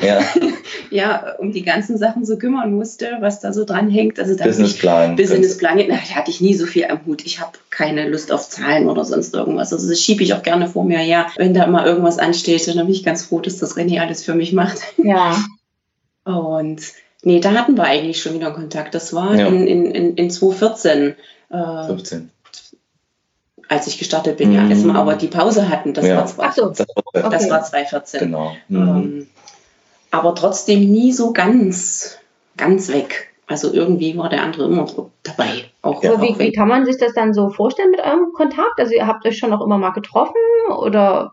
[0.00, 0.20] ja.
[0.90, 4.20] ja um die ganzen Sachen so kümmern musste, was da so dran hängt.
[4.20, 5.16] Also Businessplan.
[5.16, 7.26] Businessplan, da hatte ich nie so viel am Hut.
[7.26, 9.72] Ich habe keine Lust auf Zahlen oder sonst irgendwas.
[9.72, 11.26] Also das schiebe ich auch gerne vor mir her.
[11.36, 14.34] Wenn da immer irgendwas ansteht, dann bin ich ganz froh, dass das René alles für
[14.34, 14.78] mich macht.
[14.98, 15.36] Ja.
[16.24, 16.80] Und
[17.22, 18.94] Nee, da hatten wir eigentlich schon wieder Kontakt.
[18.94, 19.48] Das war ja.
[19.48, 21.16] in, in, in 2014.
[21.50, 22.30] Äh, 15.
[23.68, 24.54] Als ich gestartet bin, mhm.
[24.54, 24.66] ja.
[24.68, 26.16] Als wir aber die Pause hatten, das, ja.
[26.16, 26.68] war, 2, so.
[26.68, 28.20] das, war, das war 2014.
[28.20, 28.56] Genau.
[28.68, 28.78] Mhm.
[28.78, 29.26] Ähm,
[30.10, 32.18] aber trotzdem nie so ganz,
[32.56, 33.32] ganz weg.
[33.48, 34.86] Also irgendwie war der andere immer
[35.22, 35.64] dabei.
[35.82, 36.20] Auch, ja.
[36.20, 38.78] wie, wie, kann man sich das dann so vorstellen mit eurem Kontakt?
[38.78, 40.34] Also ihr habt euch schon auch immer mal getroffen
[40.76, 41.32] oder?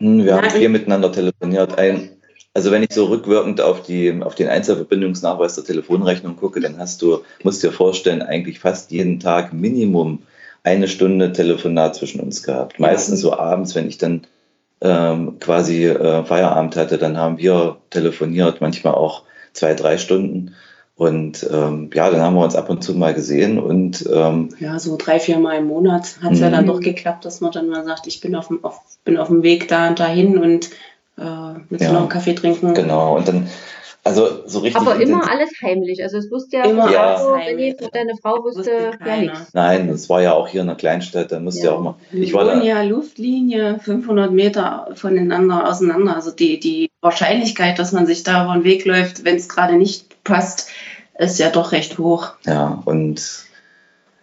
[0.00, 1.78] Hm, wir haben viel miteinander telefoniert.
[1.78, 2.10] Ein,
[2.52, 7.00] also wenn ich so rückwirkend auf, die, auf den Einzelverbindungsnachweis der Telefonrechnung gucke, dann hast
[7.02, 10.22] du, musst dir vorstellen, eigentlich fast jeden Tag Minimum
[10.62, 12.78] eine Stunde Telefonat zwischen uns gehabt.
[12.78, 14.22] Meistens so abends, wenn ich dann
[14.80, 20.54] ähm, quasi äh, Feierabend hatte, dann haben wir telefoniert, manchmal auch zwei, drei Stunden.
[20.96, 24.78] Und ähm, ja, dann haben wir uns ab und zu mal gesehen und ähm, ja,
[24.78, 26.68] so drei, vier Mal im Monat hat es ja dann mhm.
[26.68, 29.42] doch geklappt, dass man dann mal sagt, ich bin auf dem, auf, bin auf dem
[29.42, 30.66] Weg da und dahin und
[31.16, 32.74] äh, willst ja, du noch einen Kaffee trinken?
[32.74, 33.48] Genau, und dann,
[34.02, 34.80] also so richtig.
[34.80, 36.02] Aber immer alles heimlich.
[36.02, 37.16] Also es wusste ja immer ja.
[37.16, 39.52] Frau, wenn deine Frau wusste, wusste ja nichts.
[39.52, 41.94] Nein, es war ja auch hier in einer Kleinstadt, da musste ja, ja auch mal.
[42.12, 46.16] Ich war da, ja Luftlinie 500 Meter voneinander auseinander.
[46.16, 49.74] Also die, die Wahrscheinlichkeit, dass man sich da über den Weg läuft, wenn es gerade
[49.76, 50.70] nicht passt,
[51.18, 52.32] ist ja doch recht hoch.
[52.46, 53.44] Ja, und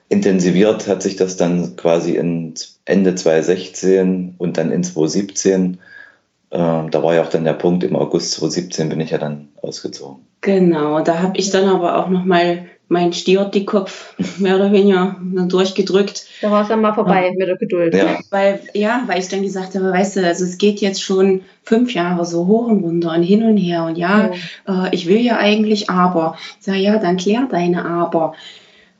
[0.09, 5.79] intensiviert hat sich das dann quasi in Ende 2016 und dann in 2017
[6.51, 9.49] ähm, da war ja auch dann der Punkt, im August 2017 bin ich ja dann
[9.61, 10.25] ausgezogen.
[10.41, 16.25] Genau, da habe ich dann aber auch nochmal meinen Stier-Kopf mehr oder weniger durchgedrückt.
[16.41, 17.31] Da war es dann mal vorbei ja.
[17.31, 17.93] mit der Geduld.
[17.93, 18.19] Ja.
[18.29, 21.93] Weil, ja, weil ich dann gesagt habe, weißt du, also es geht jetzt schon fünf
[21.93, 24.31] Jahre so hoch und runter und hin und her und ja,
[24.67, 24.85] ja.
[24.85, 26.37] Äh, ich will ja eigentlich aber.
[26.59, 28.33] Ich sage, ja, dann klär deine aber.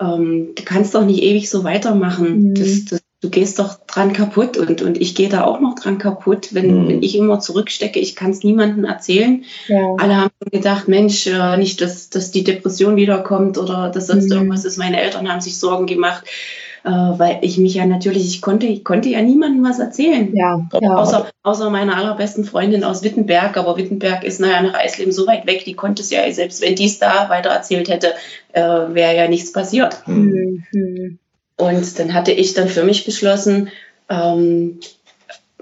[0.01, 2.49] Ähm, du kannst doch nicht ewig so weitermachen.
[2.49, 2.55] Mhm.
[2.55, 5.97] Das, das du gehst doch dran kaputt und, und ich gehe da auch noch dran
[5.97, 6.89] kaputt, wenn, mhm.
[6.89, 9.43] wenn ich immer zurückstecke, ich kann es niemandem erzählen.
[9.67, 9.95] Ja.
[9.97, 14.34] Alle haben gedacht, Mensch, äh, nicht, dass, dass die Depression wiederkommt oder dass sonst mhm.
[14.34, 14.77] irgendwas ist.
[14.77, 16.25] Meine Eltern haben sich Sorgen gemacht,
[16.84, 20.32] äh, weil ich mich ja natürlich, ich konnte, ich konnte ja niemandem was erzählen.
[20.36, 20.69] Ja.
[20.80, 20.95] ja.
[20.95, 25.47] Außer, außer meiner allerbesten Freundin aus Wittenberg, aber Wittenberg ist naja nach Eisleben so weit
[25.47, 28.13] weg, die konnte es ja, selbst wenn die es da weiter erzählt hätte,
[28.53, 30.03] äh, wäre ja nichts passiert.
[30.06, 31.17] Mhm.
[31.58, 33.70] Und dann hatte ich dann für mich beschlossen,
[34.10, 34.80] ähm,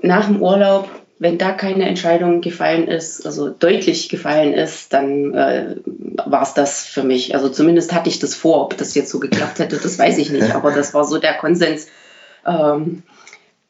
[0.02, 5.76] nach dem Urlaub, wenn da keine Entscheidung gefallen ist, also deutlich gefallen ist, dann äh,
[6.26, 7.34] war es das für mich.
[7.34, 8.62] Also zumindest hatte ich das vor.
[8.66, 10.54] Ob das jetzt so geklappt hätte, das weiß ich nicht.
[10.54, 11.88] Aber das war so der Konsens,
[12.46, 13.04] ähm,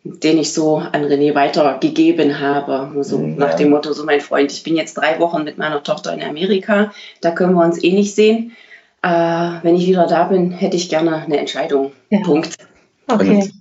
[0.04, 3.04] den ich so an René weitergegeben habe.
[3.04, 5.84] So mhm, nach dem Motto, so mein Freund, ich bin jetzt drei Wochen mit meiner
[5.84, 8.54] Tochter in Amerika, da können wir uns eh nicht sehen
[9.06, 11.92] äh, wenn ich wieder da bin, hätte ich gerne eine Entscheidung.
[12.10, 12.22] Ja.
[12.24, 12.56] Punkt.
[13.08, 13.36] Okay.
[13.36, 13.54] Und,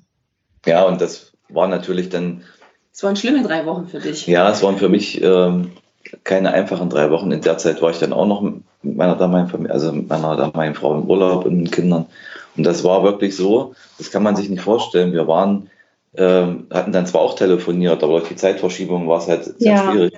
[0.64, 2.42] ja, und das war natürlich dann.
[2.92, 4.26] Es waren schlimme drei Wochen für dich.
[4.26, 5.72] Ja, es waren für mich ähm,
[6.22, 7.30] keine einfachen drei Wochen.
[7.30, 10.34] In der Zeit war ich dann auch noch mit meiner damaligen Familie, also mit meiner
[10.36, 12.06] damaligen Frau im Urlaub und mit Kindern.
[12.56, 15.12] Und das war wirklich so, das kann man sich nicht vorstellen.
[15.12, 15.68] Wir waren,
[16.16, 19.90] ähm, hatten dann zwar auch telefoniert, aber durch die Zeitverschiebung war es halt sehr ja.
[19.90, 20.14] schwierig.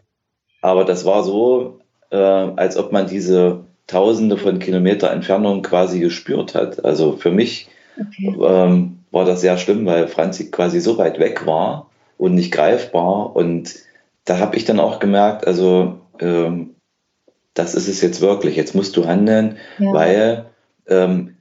[0.60, 6.54] Aber das war so, äh, als ob man diese Tausende von Kilometer Entfernung quasi gespürt
[6.54, 6.84] hat.
[6.84, 7.68] Also für mich
[7.98, 8.36] okay.
[8.42, 13.34] ähm, war das sehr schlimm, weil Franzi quasi so weit weg war und nicht greifbar.
[13.36, 13.74] Und
[14.24, 16.74] da habe ich dann auch gemerkt, also ähm,
[17.54, 18.56] das ist es jetzt wirklich.
[18.56, 19.92] Jetzt musst du handeln, ja.
[19.92, 20.46] weil
[20.88, 21.36] ähm,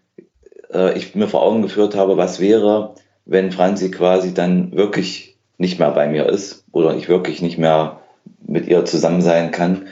[0.74, 2.94] äh, ich mir vor Augen geführt habe, was wäre,
[3.26, 8.02] wenn Franzi quasi dann wirklich nicht mehr bei mir ist oder ich wirklich nicht mehr
[8.46, 9.88] mit ihr zusammen sein kann.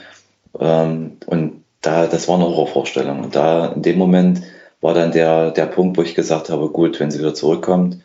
[0.58, 3.24] Ähm, und da, das war eine Horrorvorstellung.
[3.24, 4.42] Und da in dem Moment
[4.80, 7.98] war dann der, der Punkt, wo ich gesagt habe, gut, wenn sie wieder zurückkommt,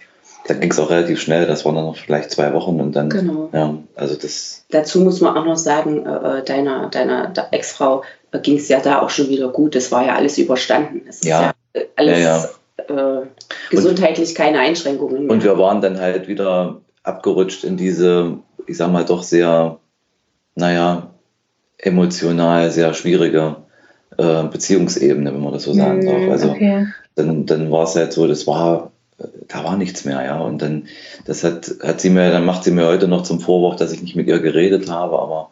[0.47, 3.09] dann ging es auch relativ schnell, das waren dann noch vielleicht zwei Wochen und dann,
[3.09, 3.49] genau.
[3.53, 4.65] ja, also das.
[4.71, 8.79] Dazu muss man auch noch sagen, äh, äh deiner, deiner Ex-Frau äh, ging es ja
[8.79, 11.01] da auch schon wieder gut, das war ja alles überstanden.
[11.07, 11.53] Es ja.
[11.75, 12.49] ja alles ja,
[12.89, 13.21] ja.
[13.21, 13.27] Äh,
[13.69, 15.31] gesundheitlich und, keine Einschränkungen mehr.
[15.31, 19.77] Und wir waren dann halt wieder abgerutscht in diese, ich sag mal, doch sehr,
[20.55, 21.11] naja,
[21.77, 23.57] emotional sehr schwierige
[24.17, 26.21] äh, Beziehungsebene, wenn man das so sagen darf.
[26.21, 26.87] Mm, also okay.
[27.15, 28.91] dann, dann war es halt so, das war,
[29.47, 30.39] da war nichts mehr, ja.
[30.39, 30.87] Und dann,
[31.25, 34.01] das hat, hat sie mir, dann macht sie mir heute noch zum Vorwurf, dass ich
[34.01, 35.49] nicht mit ihr geredet habe, aber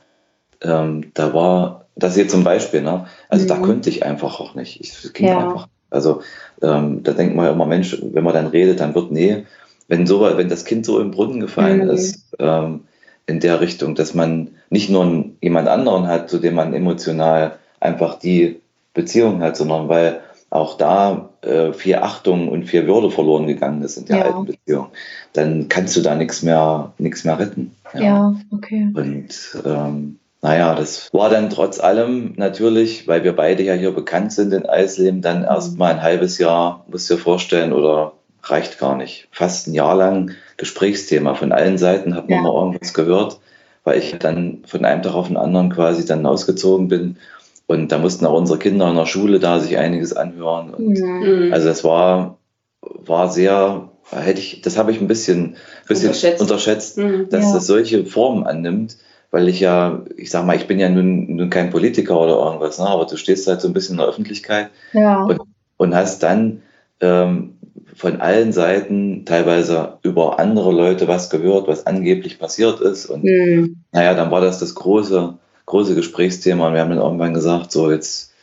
[0.61, 3.07] ähm, da war, das hier zum Beispiel, ne?
[3.29, 3.49] Also mhm.
[3.49, 4.79] da konnte ich einfach auch nicht.
[4.79, 5.39] Ich, ging ja.
[5.39, 5.67] einfach.
[5.89, 6.21] Also
[6.61, 9.45] ähm, da denkt man ja immer, Mensch, wenn man dann redet, dann wird, nee,
[9.87, 11.89] wenn so, wenn das Kind so im Brunnen gefallen mhm.
[11.89, 12.81] ist, ähm,
[13.25, 18.19] in der Richtung, dass man nicht nur jemand anderen hat, zu dem man emotional einfach
[18.19, 18.61] die
[18.93, 23.97] Beziehung hat, sondern weil auch da äh, viel Achtung und viel Würde verloren gegangen ist
[23.97, 24.25] in der ja.
[24.25, 24.87] alten Beziehung,
[25.33, 27.75] dann kannst du da nichts mehr, nichts mehr retten.
[27.93, 28.89] Ja, ja okay.
[28.93, 34.31] Und ähm, naja, das war dann trotz allem natürlich, weil wir beide ja hier bekannt
[34.31, 35.45] sind in Eisleben, dann mhm.
[35.45, 38.13] erst mal ein halbes Jahr, musst du dir vorstellen, oder
[38.43, 39.27] reicht gar nicht.
[39.31, 41.33] Fast ein Jahr lang Gesprächsthema.
[41.35, 42.43] Von allen Seiten hat man ja.
[42.43, 43.39] mal irgendwas gehört,
[43.83, 47.17] weil ich dann von einem Tag auf den anderen quasi dann ausgezogen bin.
[47.67, 50.73] Und da mussten auch unsere Kinder in der Schule da sich einiges anhören.
[50.77, 51.51] Mhm.
[51.53, 52.37] Also das war,
[52.81, 57.27] war sehr, hätte ich, das habe ich ein bisschen, bisschen unterschätzt, unterschätzt mhm.
[57.29, 57.53] dass ja.
[57.53, 58.97] das solche Formen annimmt
[59.31, 62.79] weil ich ja, ich sag mal, ich bin ja nun, nun kein Politiker oder irgendwas,
[62.79, 65.23] ne, aber du stehst halt so ein bisschen in der Öffentlichkeit ja.
[65.23, 65.41] und,
[65.77, 66.61] und hast dann
[67.01, 67.57] ähm,
[67.95, 73.07] von allen Seiten teilweise über andere Leute was gehört, was angeblich passiert ist.
[73.07, 73.77] Und mhm.
[73.91, 75.33] naja, dann war das das große,
[75.67, 78.33] große Gesprächsthema und wir haben dann irgendwann gesagt, so jetzt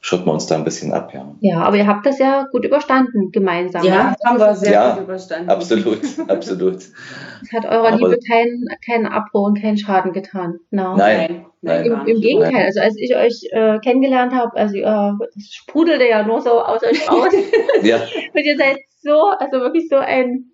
[0.00, 1.34] schotten wir uns da ein bisschen ab, ja.
[1.40, 3.84] Ja, aber ihr habt das ja gut überstanden, gemeinsam.
[3.84, 4.16] Ja, ne?
[4.24, 5.48] haben wir sehr ja, gut überstanden.
[5.48, 6.76] Absolut, absolut.
[6.76, 10.58] Es hat eurer aber Liebe keinen, keinen Abbruch und keinen Schaden getan.
[10.70, 10.96] No.
[10.96, 11.86] Nein, nein.
[11.86, 12.66] Im, Im, Gegenteil, nein.
[12.66, 16.82] also als ich euch äh, kennengelernt habe, also äh, das sprudelte ja nur so aus
[16.82, 17.32] euch raus.
[17.82, 17.96] ja.
[18.34, 20.50] Und ihr seid so, also wirklich so ein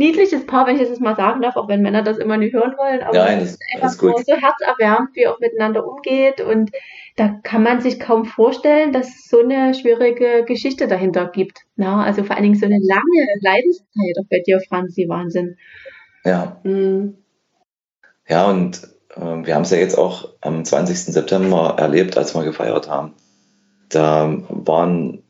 [0.00, 2.74] niedliches Paar, wenn ich das mal sagen darf, auch wenn Männer das immer nicht hören
[2.76, 3.02] wollen.
[3.02, 6.40] Aber Nein, das ist einfach so, so herzerwärmend, wie auch miteinander umgeht.
[6.40, 6.72] Und
[7.16, 11.60] da kann man sich kaum vorstellen, dass es so eine schwierige Geschichte dahinter gibt.
[11.76, 15.56] Na, also vor allen Dingen so eine lange Leidenszeit auch bei dir, Franzi, Wahnsinn.
[16.24, 16.60] Ja.
[16.64, 17.18] Mhm.
[18.26, 18.82] Ja, und
[19.16, 20.96] äh, wir haben es ja jetzt auch am 20.
[20.96, 23.12] September erlebt, als wir gefeiert haben.
[23.90, 25.22] Da waren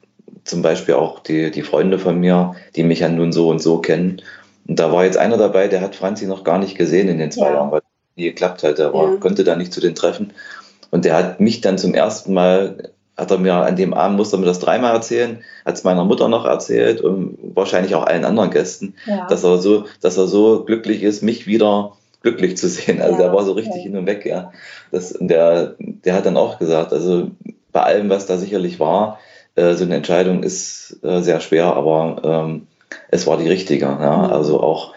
[0.44, 3.78] zum Beispiel auch die, die Freunde von mir, die mich ja nun so und so
[3.78, 4.22] kennen.
[4.66, 7.30] Und da war jetzt einer dabei, der hat Franzi noch gar nicht gesehen in den
[7.30, 7.54] zwei ja.
[7.54, 8.78] Jahren, weil es nie geklappt hat.
[8.78, 9.16] Er war, ja.
[9.16, 10.32] konnte da nicht zu den Treffen.
[10.90, 14.36] Und der hat mich dann zum ersten Mal, hat er mir an dem Abend, musste
[14.36, 18.24] er mir das dreimal erzählen, hat es meiner Mutter noch erzählt und wahrscheinlich auch allen
[18.24, 19.26] anderen Gästen, ja.
[19.28, 21.92] dass er so, dass er so glücklich ist, mich wieder
[22.22, 23.00] glücklich zu sehen.
[23.00, 23.82] Also ja, der war so richtig ja.
[23.82, 24.52] hin und weg, ja.
[24.90, 27.30] Das, der, der hat dann auch gesagt, also
[27.72, 29.18] bei allem, was da sicherlich war,
[29.54, 32.66] äh, so eine Entscheidung ist äh, sehr schwer, aber ähm,
[33.10, 33.86] es war die richtige.
[33.86, 34.26] Ja.
[34.26, 34.32] Mhm.
[34.32, 34.94] Also auch,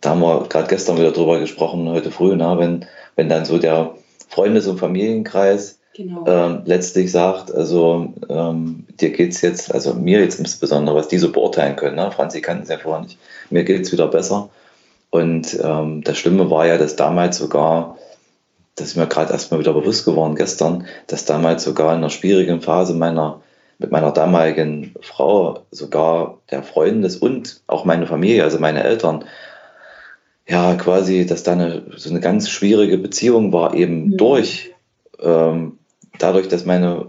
[0.00, 3.58] da haben wir gerade gestern wieder drüber gesprochen, heute früh, na, wenn, wenn dann so
[3.58, 3.94] der
[4.28, 6.24] Freundes- und Familienkreis genau.
[6.26, 11.30] ähm, letztlich sagt, also ähm, dir geht's jetzt, also mir jetzt insbesondere, was die so
[11.30, 12.10] beurteilen können, ne?
[12.10, 13.18] Franzi kannten es ja vorher nicht,
[13.50, 14.48] mir geht's wieder besser.
[15.10, 17.98] Und ähm, das Schlimme war ja, dass damals sogar,
[18.74, 22.60] das ist mir gerade erstmal wieder bewusst geworden gestern, dass damals sogar in einer schwierigen
[22.60, 23.40] Phase meiner
[23.78, 29.24] mit meiner damaligen Frau, sogar der Freundes und auch meine Familie, also meine Eltern,
[30.46, 34.16] ja, quasi, dass da eine, so eine ganz schwierige Beziehung war, eben mhm.
[34.16, 34.74] durch,
[35.20, 35.78] ähm,
[36.18, 37.08] dadurch, dass meine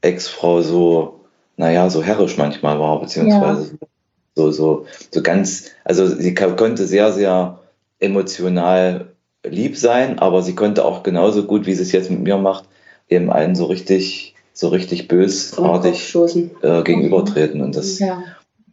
[0.00, 1.20] Ex-Frau so,
[1.56, 3.88] naja, so herrisch manchmal war, beziehungsweise ja.
[4.34, 7.60] so, so, so ganz, also sie konnte sehr, sehr
[7.98, 9.12] emotional
[9.44, 12.64] lieb sein, aber sie konnte auch genauso gut, wie sie es jetzt mit mir macht,
[13.08, 16.14] eben einen so richtig, so richtig bösartig
[16.60, 17.62] äh, gegenübertreten.
[17.62, 18.22] Und das, ja.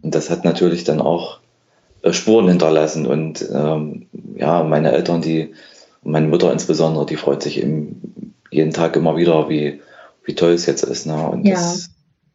[0.01, 1.39] und das hat natürlich dann auch
[2.01, 3.07] äh, Spuren hinterlassen.
[3.07, 5.53] Und ähm, ja, meine Eltern, die,
[6.03, 9.79] meine Mutter insbesondere, die freut sich eben jeden Tag immer wieder, wie,
[10.25, 11.05] wie toll es jetzt ist.
[11.05, 11.25] Ne?
[11.25, 11.53] Und ja.
[11.53, 11.89] das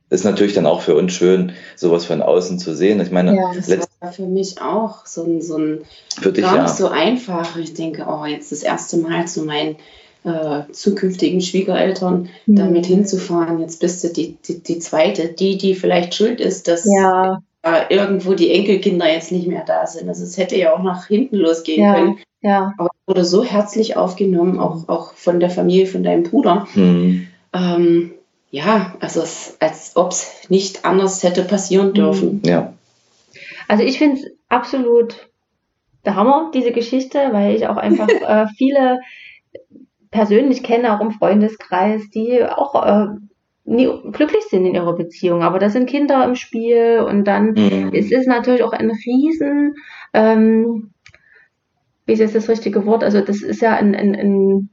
[0.08, 3.00] ist natürlich dann auch für uns schön, sowas von außen zu sehen.
[3.00, 3.68] Ich meine, ja, das
[4.00, 5.82] war für mich auch so ein, so ein
[6.18, 6.62] für dich, gar ja.
[6.62, 7.54] nicht so einfach.
[7.58, 9.76] Ich denke, oh, jetzt das erste Mal zu meinen
[10.24, 12.56] äh, zukünftigen Schwiegereltern mhm.
[12.56, 13.60] damit hinzufahren.
[13.60, 17.94] Jetzt bist du die, die, die zweite, die, die vielleicht schuld ist, dass ja äh,
[17.94, 20.08] irgendwo die Enkelkinder jetzt nicht mehr da sind.
[20.08, 22.18] Also es hätte ja auch nach hinten losgehen ja, können.
[22.40, 22.74] Ja.
[22.76, 26.66] Aber es wurde so herzlich aufgenommen, auch, auch von der Familie, von deinem Bruder.
[26.74, 27.28] Mhm.
[27.52, 28.12] ähm,
[28.50, 31.94] ja, also es, als ob es nicht anders hätte passieren mhm.
[31.94, 32.42] dürfen.
[32.44, 32.74] Ja.
[33.68, 35.30] Also ich finde es absolut
[36.04, 39.00] der Hammer, diese Geschichte, weil ich auch einfach äh, viele
[40.12, 43.06] persönlich kenne, auch im Freundeskreis, die auch äh,
[43.64, 45.42] nie glücklich sind in ihrer Beziehung.
[45.42, 47.92] Aber da sind Kinder im Spiel und dann mhm.
[47.92, 49.74] ist es natürlich auch ein Riesen,
[50.14, 50.92] ähm,
[52.06, 53.04] wie ist jetzt das richtige Wort?
[53.04, 54.70] Also das ist ja ein, ein, ein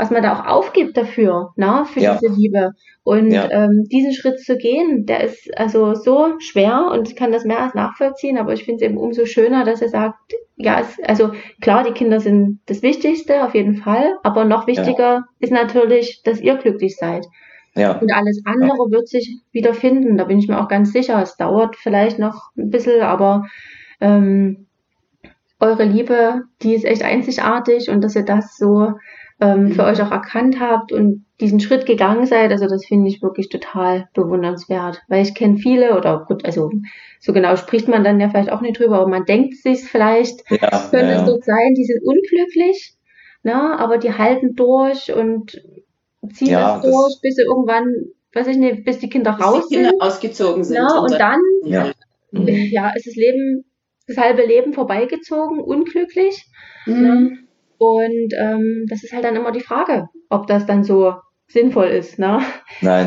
[0.00, 2.18] was man da auch aufgibt dafür, na, für ja.
[2.18, 2.72] diese Liebe.
[3.02, 3.50] Und ja.
[3.50, 7.60] ähm, diesen Schritt zu gehen, der ist also so schwer und ich kann das mehr
[7.60, 10.16] als nachvollziehen, aber ich finde es eben umso schöner, dass er sagt,
[10.56, 15.12] ja, es, also klar, die Kinder sind das Wichtigste auf jeden Fall, aber noch wichtiger
[15.12, 15.24] ja.
[15.38, 17.26] ist natürlich, dass ihr glücklich seid.
[17.74, 17.98] Ja.
[17.98, 21.20] Und alles andere wird sich wieder finden, da bin ich mir auch ganz sicher.
[21.22, 23.46] Es dauert vielleicht noch ein bisschen, aber
[24.00, 24.66] ähm,
[25.60, 28.92] eure Liebe, die ist echt einzigartig und dass ihr das so
[29.40, 29.88] ähm, für mhm.
[29.88, 34.08] euch auch erkannt habt und diesen Schritt gegangen seid, also das finde ich wirklich total
[34.12, 36.70] bewundernswert, weil ich kenne viele oder gut, also
[37.18, 40.42] so genau spricht man dann ja vielleicht auch nicht drüber, aber man denkt sich vielleicht,
[40.50, 41.20] ja, könnte ja.
[41.20, 42.94] es dort sein, die sind unglücklich,
[43.42, 45.62] ne, aber die halten durch und
[46.32, 47.86] ziehen ja, das durch, das bis sie irgendwann,
[48.34, 51.12] weiß ich nicht, bis die Kinder bis raus die Kinder sind, ausgezogen sind ne, und,
[51.12, 51.92] dann, ja.
[52.32, 53.64] Ja, ist das Leben,
[54.06, 56.46] das halbe Leben vorbeigezogen, unglücklich.
[56.86, 57.02] Mhm.
[57.02, 57.38] Ne?
[57.80, 61.14] Und ähm, das ist halt dann immer die Frage, ob das dann so
[61.48, 62.18] sinnvoll ist.
[62.18, 62.40] Ne?
[62.82, 63.06] Nein.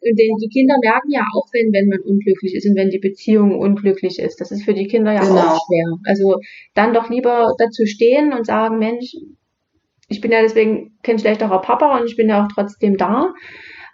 [0.00, 3.00] Und denn die Kinder merken ja auch, wenn, wenn man unglücklich ist und wenn die
[3.00, 4.40] Beziehung unglücklich ist.
[4.40, 5.36] Das ist für die Kinder ja genau.
[5.36, 5.98] auch schwer.
[6.04, 6.36] Also
[6.72, 9.12] dann doch lieber dazu stehen und sagen, Mensch,
[10.08, 13.34] ich bin ja deswegen kein schlechterer Papa und ich bin ja auch trotzdem da.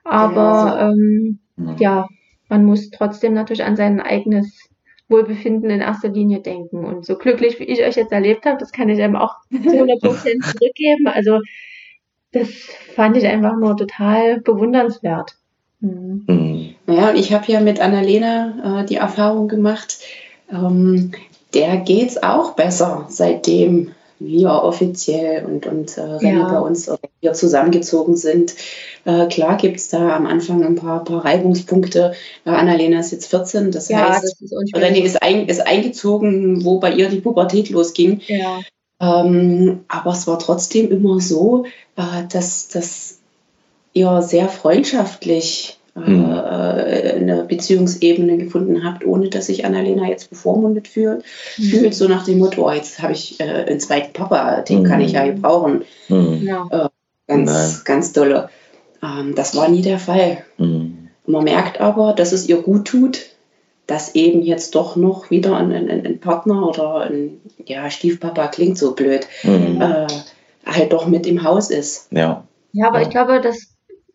[0.04, 0.40] Aber
[0.78, 0.92] ja, so.
[0.92, 1.40] ähm,
[1.80, 2.06] ja,
[2.48, 4.70] man muss trotzdem natürlich an sein eigenes
[5.14, 6.84] Wohlbefinden in erster Linie denken.
[6.84, 9.70] Und so glücklich, wie ich euch jetzt erlebt habe, das kann ich einem auch zu
[9.70, 11.06] 100 Prozent zurückgeben.
[11.06, 11.40] Also
[12.32, 12.48] das
[12.94, 15.36] fand ich einfach nur total bewundernswert.
[15.80, 16.24] Mhm.
[16.26, 16.74] Mhm.
[16.86, 19.98] Naja, und ich habe ja mit Annalena äh, die Erfahrung gemacht,
[20.50, 21.12] ähm,
[21.54, 23.92] der geht's auch besser, seitdem
[24.24, 26.48] wir offiziell und, und äh, René ja.
[26.48, 28.54] bei uns oder wir zusammengezogen sind.
[29.04, 32.14] Äh, klar gibt es da am Anfang ein paar, paar Reibungspunkte.
[32.44, 36.64] Äh, Annalena ist jetzt 14, das ja, heißt, das ist René ist, ein, ist eingezogen,
[36.64, 38.20] wo bei ihr die Pubertät losging.
[38.26, 38.60] Ja.
[39.00, 41.64] Ähm, aber es war trotzdem immer so,
[41.96, 43.18] äh, dass, dass
[43.92, 46.32] ihr sehr freundschaftlich mhm.
[46.32, 51.24] eine Beziehungsebene gefunden habt, ohne dass sich Annalena jetzt bevormundet fühlt,
[51.56, 51.62] mhm.
[51.62, 54.84] fühlt so nach dem Motto, oh, jetzt habe ich äh, einen zweiten Papa, den mhm.
[54.84, 55.82] kann ich ja gebrauchen.
[56.08, 56.48] Mhm.
[56.70, 56.88] Äh,
[57.26, 57.80] ganz, Nein.
[57.84, 58.48] ganz dolle.
[59.02, 60.44] Ähm, das war nie der Fall.
[60.58, 61.08] Mhm.
[61.26, 63.22] Man merkt aber, dass es ihr gut tut,
[63.86, 68.78] dass eben jetzt doch noch wieder ein, ein, ein Partner oder ein ja, Stiefpapa klingt
[68.78, 69.80] so blöd, mhm.
[69.80, 70.06] äh,
[70.66, 72.08] halt doch mit im Haus ist.
[72.10, 72.44] Ja.
[72.72, 73.02] Ja, aber ja.
[73.04, 73.73] ich glaube, das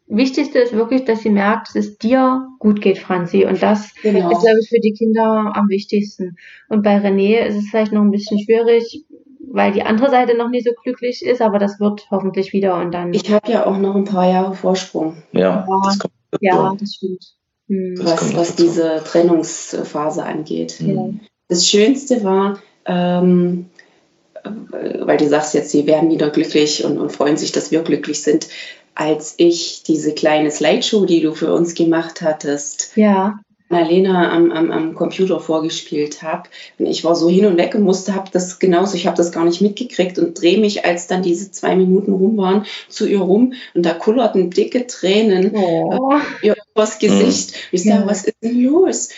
[0.09, 3.45] Wichtigste ist wirklich, dass sie merkt, dass es dir gut geht, Franzi.
[3.45, 4.31] Und das genau.
[4.31, 6.35] ist, glaube ich, für die Kinder am wichtigsten.
[6.67, 9.05] Und bei René ist es vielleicht noch ein bisschen schwierig,
[9.39, 12.91] weil die andere Seite noch nicht so glücklich ist, aber das wird hoffentlich wieder und
[12.91, 13.13] dann.
[13.13, 15.21] Ich habe ja auch noch ein paar Jahre Vorsprung.
[15.31, 16.13] Ja, ja das kommt.
[16.41, 17.35] Ja, das stimmt.
[17.67, 17.95] Hm.
[17.97, 20.77] Das was, was diese Trennungsphase angeht.
[20.79, 21.21] Mhm.
[21.47, 23.69] Das Schönste war, ähm,
[24.43, 28.21] weil du sagst jetzt, sie werden wieder glücklich und, und freuen sich, dass wir glücklich
[28.21, 28.47] sind,
[28.95, 33.39] als ich diese kleine Slideshow, die du für uns gemacht hattest, ja.
[33.71, 36.49] Annalena am, am, am Computer vorgespielt habe.
[36.79, 39.31] Und ich war so hin und weg und musste, habe das genauso, ich habe das
[39.31, 43.19] gar nicht mitgekriegt und drehe mich, als dann diese zwei Minuten rum waren, zu ihr
[43.19, 46.13] rum und da kullerten dicke Tränen oh.
[46.41, 47.51] äh, übers Gesicht.
[47.51, 47.55] Mhm.
[47.71, 48.07] Ich sage, ja.
[48.07, 49.09] was ist denn los?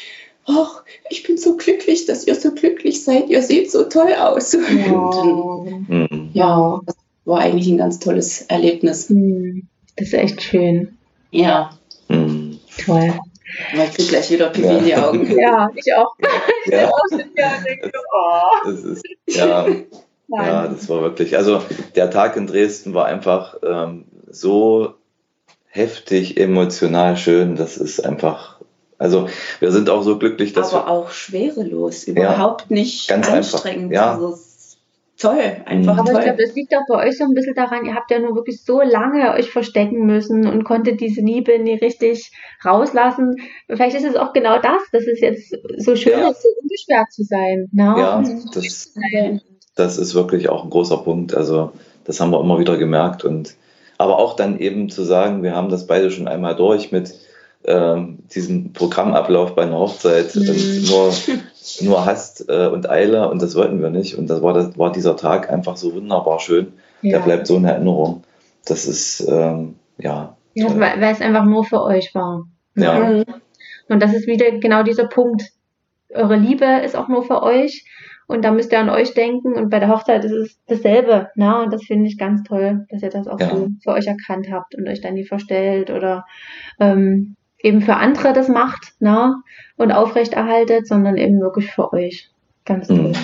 [0.45, 4.53] ach, ich bin so glücklich, dass ihr so glücklich seid, ihr seht so toll aus.
[4.53, 5.67] Wow.
[5.87, 6.95] Und, ja, das
[7.31, 9.09] war eigentlich ein ganz tolles Erlebnis.
[9.09, 10.97] Hm, das ist echt schön.
[11.31, 11.71] Ja.
[12.09, 12.59] Mhm.
[12.85, 13.13] Toll.
[13.73, 14.77] Aber ich krieg gleich wieder Pipi ja.
[14.77, 15.37] in die Augen.
[15.39, 16.15] Ja, ich auch.
[16.65, 16.87] Ich ja.
[16.87, 18.69] auch ja, denke, oh.
[18.69, 19.67] das ist, ja,
[20.27, 21.61] ja, das war wirklich, also
[21.95, 24.93] der Tag in Dresden war einfach ähm, so
[25.67, 28.61] heftig emotional schön, das ist einfach
[28.97, 29.27] also
[29.59, 33.85] wir sind auch so glücklich, dass Aber auch schwerelos, überhaupt ja, nicht ganz anstrengend.
[33.85, 33.95] Einfach.
[33.95, 34.13] Ja.
[34.13, 34.37] Also
[35.21, 36.19] toll, einfach Aber toll.
[36.19, 38.35] ich glaube, das liegt auch bei euch so ein bisschen daran, ihr habt ja nur
[38.35, 42.31] wirklich so lange euch verstecken müssen und konntet diese Liebe nie richtig
[42.65, 43.35] rauslassen.
[43.67, 46.29] Vielleicht ist es auch genau das, dass es jetzt so schön ja.
[46.29, 47.69] ist, so unbeschwert zu sein.
[47.71, 47.95] Ne?
[47.97, 48.93] Ja, das,
[49.75, 51.35] das ist wirklich auch ein großer Punkt.
[51.35, 51.71] Also
[52.03, 53.55] das haben wir immer wieder gemerkt und
[53.97, 57.13] aber auch dann eben zu sagen, wir haben das beide schon einmal durch mit
[57.65, 60.85] ähm, diesen Programmablauf bei einer Hochzeit mhm.
[60.87, 61.13] nur,
[61.81, 64.17] nur Hast äh, und Eile und das wollten wir nicht.
[64.17, 66.73] Und das war, das war dieser Tag einfach so wunderbar schön.
[67.01, 67.17] Ja.
[67.17, 68.23] Der bleibt so in Erinnerung.
[68.65, 72.43] Das ist, ähm, ja, Ja, weil, weil es einfach nur für euch war.
[72.75, 72.99] Ja.
[72.99, 73.25] Mhm.
[73.89, 75.43] Und das ist wieder genau dieser Punkt.
[76.13, 77.85] Eure Liebe ist auch nur für euch
[78.27, 81.29] und da müsst ihr an euch denken und bei der Hochzeit ist es dasselbe.
[81.35, 81.63] Ne?
[81.63, 83.49] Und das finde ich ganz toll, dass ihr das auch Ja.
[83.49, 86.25] so für euch erkannt habt und euch dann nie verstellt oder
[86.79, 89.35] ähm, eben für andere das macht ne?
[89.77, 92.29] und aufrechterhaltet, sondern eben wirklich für euch.
[92.65, 92.97] Ganz toll.
[93.09, 93.15] Mhm.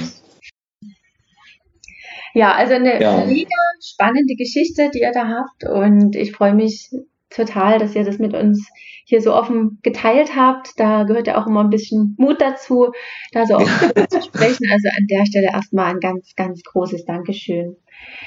[2.33, 3.25] Ja, also eine Ja.
[3.25, 3.49] mega
[3.81, 5.63] spannende Geschichte, die ihr da habt.
[5.63, 6.89] Und ich freue mich
[7.29, 8.69] total, dass ihr das mit uns
[9.05, 10.79] hier so offen geteilt habt.
[10.79, 12.91] Da gehört ja auch immer ein bisschen Mut dazu,
[13.31, 14.67] da so offen drüber zu sprechen.
[14.71, 17.75] Also an der Stelle erstmal ein ganz, ganz großes Dankeschön.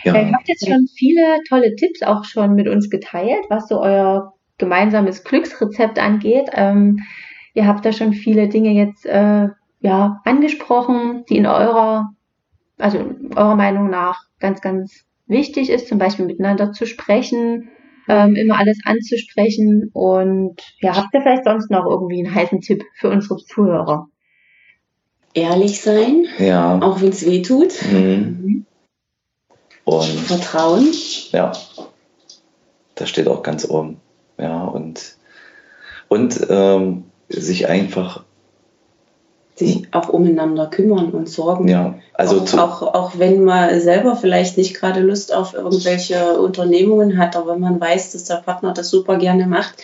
[0.05, 0.15] Ja.
[0.15, 4.33] Ihr habt jetzt schon viele tolle Tipps auch schon mit uns geteilt, was so euer
[4.61, 6.49] gemeinsames Glücksrezept angeht.
[6.53, 7.01] Ähm,
[7.55, 9.49] ihr habt da schon viele Dinge jetzt äh,
[9.81, 12.11] ja angesprochen, die in eurer,
[12.79, 12.99] also
[13.35, 17.71] eurer Meinung nach ganz, ganz wichtig ist, zum Beispiel miteinander zu sprechen,
[18.09, 19.91] ähm, immer alles anzusprechen.
[19.93, 24.07] Und ja, habt ihr vielleicht sonst noch irgendwie einen heißen Tipp für unsere Zuhörer?
[25.35, 26.79] Ehrlich sein, Ja.
[26.83, 27.73] auch wenn es weh tut.
[27.91, 28.67] Mhm.
[29.85, 30.87] Und Vertrauen.
[31.33, 31.53] ja,
[32.97, 34.01] das steht auch ganz oben.
[34.41, 35.17] Ja, und,
[36.09, 38.25] und ähm, sich einfach,
[39.55, 41.69] Sich auch umeinander kümmern und sorgen.
[41.69, 47.19] ja, also auch, auch, auch wenn man selber vielleicht nicht gerade Lust auf irgendwelche Unternehmungen
[47.19, 49.75] hat, aber wenn man weiß, dass der Partner das super gerne macht,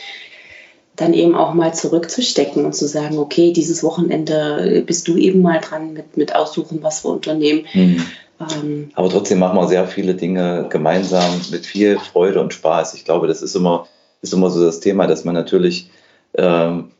[0.96, 5.60] dann eben auch mal zurückzustecken und zu sagen, okay, dieses Wochenende bist du eben mal
[5.60, 7.66] dran mit, mit aussuchen, was wir unternehmen.
[7.74, 8.02] Mhm.
[8.40, 12.94] Ähm, Aber trotzdem machen wir sehr viele Dinge gemeinsam mit viel Freude und Spaß.
[12.94, 13.86] Ich glaube, das ist immer,
[14.22, 15.90] ist immer so das Thema, dass man natürlich
[16.34, 16.90] ähm,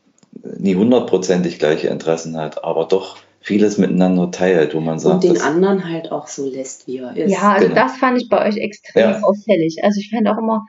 [0.57, 5.41] nie hundertprozentig gleiche Interessen hat, aber doch vieles miteinander teilt, wo man sagt, und den
[5.41, 7.31] anderen halt auch so lässt, wie er ist.
[7.31, 7.79] Ja, also Genau.
[7.81, 9.19] das fand ich bei euch extrem Ja.
[9.21, 9.77] auffällig.
[9.83, 10.65] Also ich fand auch immer,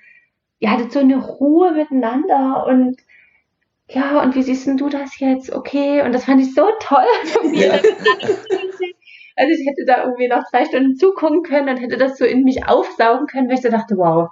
[0.61, 2.97] ihr hattet so eine Ruhe miteinander und
[3.91, 5.51] ja, und wie siehst denn du das jetzt?
[5.53, 7.07] Okay, und das fand ich so toll.
[7.55, 7.73] Ja.
[9.41, 12.43] Also ich hätte da irgendwie noch zwei Stunden zugucken können und hätte das so in
[12.43, 14.31] mich aufsaugen können, weil ich so dachte, wow.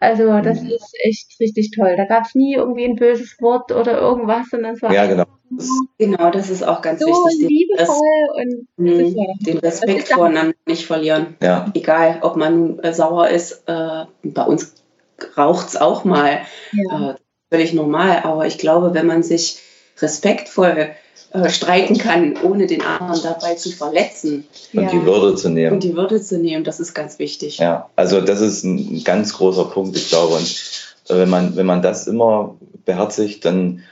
[0.00, 0.70] Also das Mhm.
[0.70, 1.94] ist echt richtig toll.
[1.96, 5.22] Da gab es nie irgendwie ein böses Wort oder irgendwas, sondern es war ja, genau.
[5.22, 5.36] einfach
[5.98, 7.38] Genau, das ist auch ganz so wichtig.
[7.40, 8.98] Den, liebevoll und Mhm.
[8.98, 11.36] das ist ja, den Das Respekt voreinander nicht verlieren.
[11.42, 13.62] Ja, Egal, ob man äh, sauer ist.
[13.68, 14.74] Äh, bei uns
[15.36, 16.40] raucht es auch mal.
[16.72, 17.10] ja.
[17.12, 17.14] äh,
[17.50, 18.20] völlig normal.
[18.24, 19.60] Aber ich glaube, wenn man sich
[20.02, 20.90] respektvoll
[21.32, 24.90] äh, streiten kann, ohne den anderen dabei zu verletzen und ja.
[24.90, 25.74] die Würde zu nehmen.
[25.74, 27.58] und die Würde zu nehmen, das ist ganz wichtig.
[27.58, 30.34] Ja, also das ist ein ganz großer Punkt, ich glaube.
[30.34, 30.46] Und
[31.08, 32.54] äh, wenn man, wenn man das immer
[32.84, 33.82] beherzigt, dann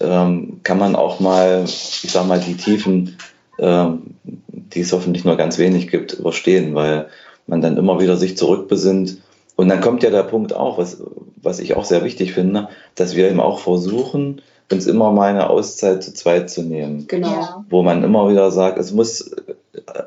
[0.00, 3.16] ähm, kann man auch mal, ich sag mal, die Tiefen,
[3.58, 7.08] ähm, die es hoffentlich nur ganz wenig gibt, überstehen, weil
[7.46, 9.18] man dann immer wieder sich zurückbesinnt.
[9.56, 11.02] Und dann kommt ja der Punkt auch, was,
[11.36, 14.40] was ich auch sehr wichtig finde, dass wir eben auch versuchen,
[14.72, 17.64] uns immer mal eine Auszeit zu zweit zu nehmen Genau.
[17.70, 19.54] Wo man immer wieder sagt, es muss äh,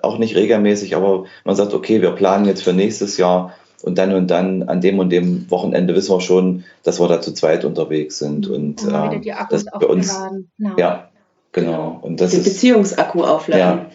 [0.01, 3.53] auch nicht regelmäßig, aber man sagt, okay, wir planen jetzt für nächstes Jahr
[3.83, 7.21] und dann und dann an dem und dem Wochenende wissen wir schon, dass wir da
[7.21, 10.17] zu zweit unterwegs sind und Und wieder äh, die Akkus das bei uns.
[10.57, 10.73] Ja.
[10.77, 11.09] ja,
[11.51, 11.99] genau.
[12.01, 13.87] Und das Den ist, Beziehungsakku aufladen.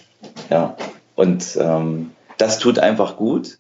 [0.50, 0.76] ja, ja.
[1.16, 3.58] Und ähm, das tut einfach gut.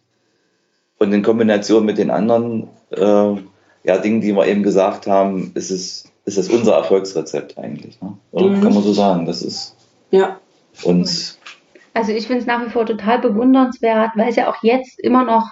[0.98, 3.34] Und in Kombination mit den anderen äh,
[3.84, 8.00] ja, Dingen, die wir eben gesagt haben, ist es, ist es unser Erfolgsrezept eigentlich.
[8.00, 8.16] Ne?
[8.32, 8.60] Oder Mhm.
[8.62, 9.26] kann man so sagen?
[9.26, 9.76] Das ist
[10.10, 10.40] Ja.
[10.84, 11.38] uns
[11.92, 15.24] Also ich finde es nach wie vor total bewundernswert, weil es ja auch jetzt immer
[15.24, 15.48] noch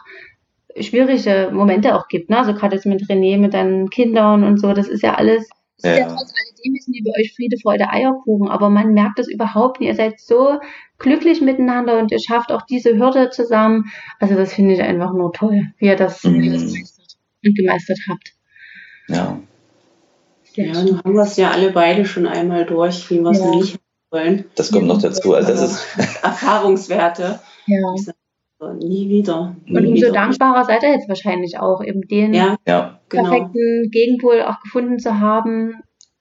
[0.79, 2.31] schwierige Momente auch gibt.
[2.31, 2.39] Ne?
[2.39, 5.49] Also gerade jetzt mit René, mit deinen Kindern und so, das ist ja alles,
[5.83, 6.07] Ja, ja, ja.
[6.07, 9.89] trotz alledem ist bei euch Friede, Freude, Eierkuchen, aber man merkt das überhaupt nicht.
[9.89, 10.59] Ihr seid so
[10.99, 13.91] glücklich miteinander und ihr schafft auch diese Hürde zusammen.
[14.21, 16.51] Also das finde ich einfach nur toll, wie ihr das, das Mhm.
[16.51, 18.33] meistert und gemeistert habt.
[19.09, 19.39] ja.
[20.67, 23.51] Ja, nun haben wir es ja alle beide schon einmal durch, wie wir es Ja.
[23.51, 23.79] nicht
[24.11, 24.45] wollen.
[24.57, 25.35] Das kommt noch dazu.
[25.35, 25.87] Also das ist,
[26.25, 27.41] Erfahrungswerte.
[27.67, 27.79] ja.
[28.81, 29.55] Nie wieder.
[29.69, 30.13] Und Nie umso wieder.
[30.13, 33.23] dankbarer seid ihr jetzt wahrscheinlich auch, eben den Ja, ja, genau.
[33.31, 35.75] perfekten Gegenpol auch gefunden zu haben,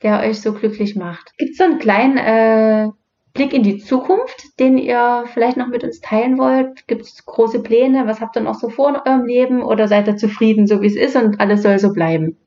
[0.04, 1.32] der euch so glücklich macht.
[1.40, 2.90] Gibt es so einen kleinen äh,
[3.34, 6.86] Blick in die Zukunft, den ihr vielleicht noch mit uns teilen wollt?
[6.88, 8.06] Gibt es große Pläne?
[8.06, 9.64] Was habt ihr noch so vor in eurem Leben?
[9.64, 12.38] Oder seid ihr zufrieden, so wie es ist und alles soll so bleiben?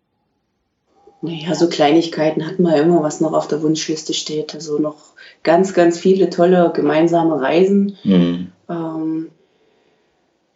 [1.22, 4.54] Naja, so Kleinigkeiten hatten wir immer, was noch auf der Wunschliste steht.
[4.54, 4.96] Also noch
[5.42, 7.98] ganz, ganz viele tolle gemeinsame Reisen.
[8.02, 9.28] hm, Ähm,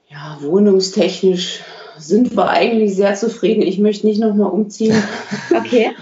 [0.08, 1.60] ja, wohnungstechnisch
[1.98, 3.62] sind wir eigentlich sehr zufrieden.
[3.62, 4.94] Ich möchte nicht nochmal umziehen.
[5.56, 5.92] Okay.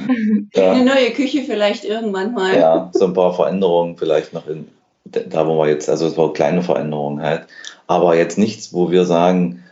[0.55, 2.57] Eine ja, neue Küche vielleicht irgendwann mal.
[2.57, 4.67] ja, so ein paar Veränderungen vielleicht noch in,
[5.05, 7.47] da wo wir jetzt, also es war kleine Veränderungen halt,
[7.87, 9.63] aber jetzt nichts, wo wir sagen,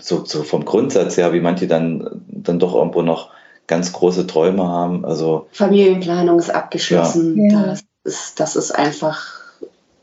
[0.00, 3.30] so, so vom Grundsatz her, wie manche dann, dann doch irgendwo noch
[3.66, 5.04] ganz große Träume haben.
[5.04, 7.50] Also Familienplanung ist abgeschlossen.
[7.50, 7.62] Ja.
[7.66, 9.26] Das, ist, das ist einfach,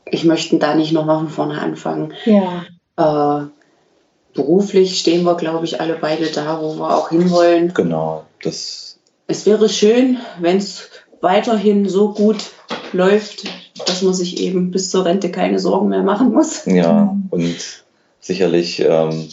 [0.06, 2.12] ich möchte da nicht nochmal von vorne anfangen.
[2.24, 2.64] Ja.
[2.96, 3.46] Äh,
[4.34, 7.74] beruflich stehen wir, glaube ich, alle beide da, wo wir auch hinwollen.
[7.74, 8.98] Genau, das.
[9.26, 10.88] Es wäre schön, wenn es
[11.20, 12.38] weiterhin so gut
[12.92, 13.44] läuft,
[13.86, 16.64] dass man sich eben bis zur Rente keine Sorgen mehr machen muss.
[16.66, 17.84] Ja, und
[18.20, 19.28] sicherlich ähm,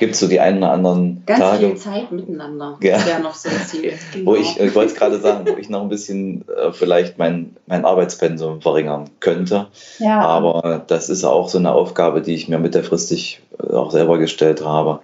[0.00, 1.66] gibt es so die einen oder anderen Ganz Tage.
[1.66, 2.78] viel Zeit miteinander.
[2.82, 2.94] Ja.
[2.94, 3.92] Das wäre noch so ein Ziel.
[4.14, 4.30] Genau.
[4.30, 7.54] Wo ich, ich wollte es gerade sagen, wo ich noch ein bisschen äh, vielleicht mein,
[7.66, 9.66] mein Arbeitspensum verringern könnte.
[9.98, 10.20] Ja.
[10.20, 14.64] Aber das ist auch so eine Aufgabe, die ich mir mittelfristig äh, auch selber gestellt
[14.64, 15.00] habe.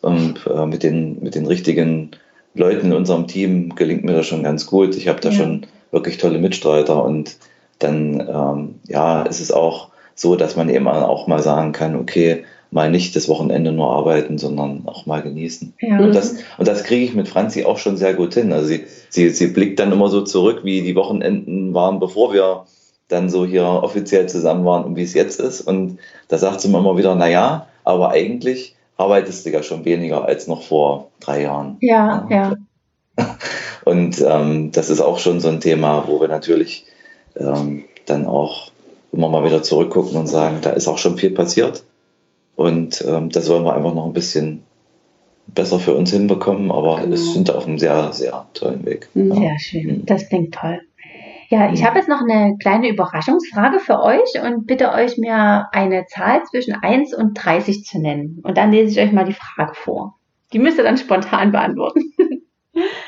[0.00, 2.12] Und äh, mit, den, mit den richtigen
[2.54, 4.96] Leuten in unserem Team gelingt mir das schon ganz gut.
[4.96, 5.34] Ich habe da ja.
[5.34, 7.36] schon wirklich tolle Mitstreiter und
[7.80, 12.44] dann ähm, ja, ist es auch so, dass man eben auch mal sagen kann, okay,
[12.70, 15.74] mal nicht das Wochenende nur arbeiten, sondern auch mal genießen.
[15.80, 15.98] Ja.
[16.00, 18.52] Und das, und das kriege ich mit Franzi auch schon sehr gut hin.
[18.52, 22.64] Also sie, sie, sie blickt dann immer so zurück, wie die Wochenenden waren, bevor wir
[23.08, 25.60] dann so hier offiziell zusammen waren und wie es jetzt ist.
[25.60, 25.98] Und
[26.28, 30.24] da sagt sie mir immer wieder, na ja, aber eigentlich arbeitest du ja schon weniger
[30.24, 31.76] als noch vor drei Jahren.
[31.80, 32.54] Ja, ja.
[33.84, 36.86] Und ähm, das ist auch schon so ein Thema, wo wir natürlich
[37.36, 38.72] ähm, dann auch
[39.12, 41.84] immer mal wieder zurückgucken und sagen, da ist auch schon viel passiert.
[42.56, 44.64] Und ähm, das wollen wir einfach noch ein bisschen
[45.46, 47.14] besser für uns hinbekommen, aber genau.
[47.14, 49.08] es sind auf einem sehr, sehr tollen Weg.
[49.14, 49.58] Sehr ja.
[49.58, 49.86] schön.
[49.86, 50.06] Mhm.
[50.06, 50.80] Das klingt toll.
[51.48, 51.86] Ja, ich mhm.
[51.86, 56.74] habe jetzt noch eine kleine Überraschungsfrage für euch und bitte euch mir eine Zahl zwischen
[56.74, 58.40] 1 und 30 zu nennen.
[58.42, 60.18] Und dann lese ich euch mal die Frage vor.
[60.52, 62.12] Die müsst ihr dann spontan beantworten.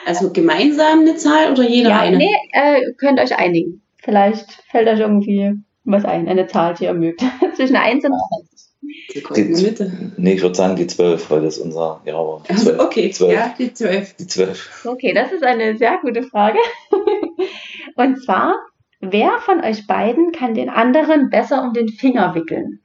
[0.07, 2.17] Also gemeinsam eine Zahl oder jeder ja, eine?
[2.17, 3.83] Nee, äh, könnt euch einigen.
[3.99, 5.53] Vielleicht fällt euch irgendwie
[5.85, 7.23] was ein, eine Zahl, die ihr mögt.
[7.55, 8.68] zwischen 1 und 30.
[9.15, 10.13] Die goldene Mitte.
[10.17, 12.43] Nee, ich würde sagen die 12, weil das unser Jahr war.
[12.49, 13.33] Also, okay, 12.
[13.33, 14.15] ja, die 12.
[14.15, 14.87] Die 12.
[14.87, 16.59] Okay, das ist eine sehr gute Frage.
[17.97, 18.57] Und zwar,
[19.01, 22.81] wer von euch beiden kann den anderen besser um den Finger wickeln?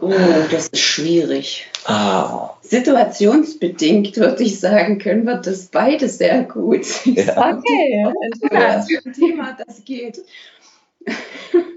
[0.00, 0.12] oh,
[0.50, 1.68] das ist schwierig.
[1.84, 2.50] Ah.
[2.62, 6.86] Situationsbedingt würde ich sagen, können wir das beide sehr gut.
[7.04, 7.54] Ja.
[7.54, 8.12] Okay,
[8.50, 10.20] das ist ein Thema, das geht.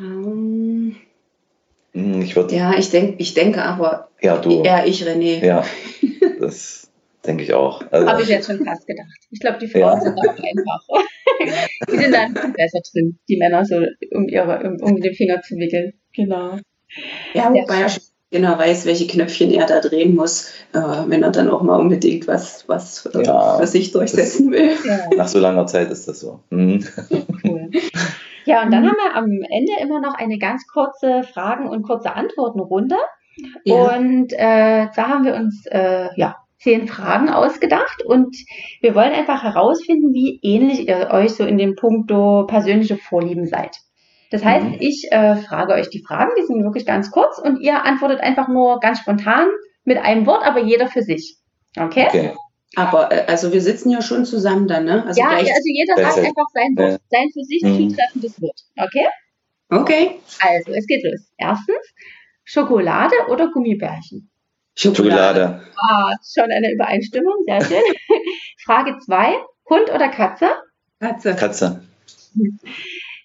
[0.00, 0.96] Ähm,
[1.92, 4.62] hm, ich würd, ja, ich, denk, ich denke aber ja, du.
[4.62, 5.44] eher ich, René.
[5.44, 5.64] Ja,
[6.40, 6.90] das
[7.24, 7.82] denke ich auch.
[7.90, 9.08] Also, Habe ich jetzt schon fast gedacht.
[9.30, 10.00] Ich glaube, die Frauen ja.
[10.00, 10.86] sind auch einfach.
[11.92, 13.76] die sind dann besser drin, die Männer so
[14.12, 15.94] um, ihre, um, um den Finger zu wickeln.
[16.14, 16.58] Genau.
[17.32, 21.30] Ja, wobei er schon genau weiß, welche Knöpfchen er da drehen muss, äh, wenn er
[21.30, 24.72] dann auch mal unbedingt was, was äh, ja, für sich durchsetzen will.
[24.84, 25.08] Ja.
[25.16, 26.40] Nach so langer Zeit ist das so.
[26.50, 26.84] Mhm.
[27.44, 27.70] Cool.
[28.44, 28.88] Ja, und dann mhm.
[28.88, 32.96] haben wir am Ende immer noch eine ganz kurze Fragen- und kurze Antwortenrunde.
[33.64, 33.96] Ja.
[33.96, 38.36] Und äh, da haben wir uns äh, ja zehn Fragen ausgedacht und
[38.80, 43.76] wir wollen einfach herausfinden, wie ähnlich ihr euch so in dem Punkto persönliche Vorlieben seid.
[44.30, 44.76] Das heißt, mhm.
[44.80, 48.48] ich äh, frage euch die Fragen, die sind wirklich ganz kurz und ihr antwortet einfach
[48.48, 49.48] nur ganz spontan
[49.84, 51.36] mit einem Wort, aber jeder für sich.
[51.78, 52.06] Okay?
[52.08, 52.32] okay.
[52.76, 55.04] Aber äh, also wir sitzen ja schon zusammen dann, ne?
[55.06, 57.90] Also ja, also jeder sagt einfach sein Wort, sein für sich mhm.
[57.90, 58.60] zutreffendes Wort.
[58.76, 59.06] Okay?
[59.70, 60.20] Okay.
[60.40, 61.20] Also, es geht los.
[61.38, 61.94] Erstens,
[62.44, 64.30] Schokolade oder Gummibärchen?
[64.76, 65.62] Schokolade.
[65.76, 67.82] Ah, schon eine Übereinstimmung, sehr schön.
[68.64, 69.34] Frage 2,
[69.70, 70.50] Hund oder Katze?
[71.00, 71.34] Katze.
[71.34, 71.84] Katze.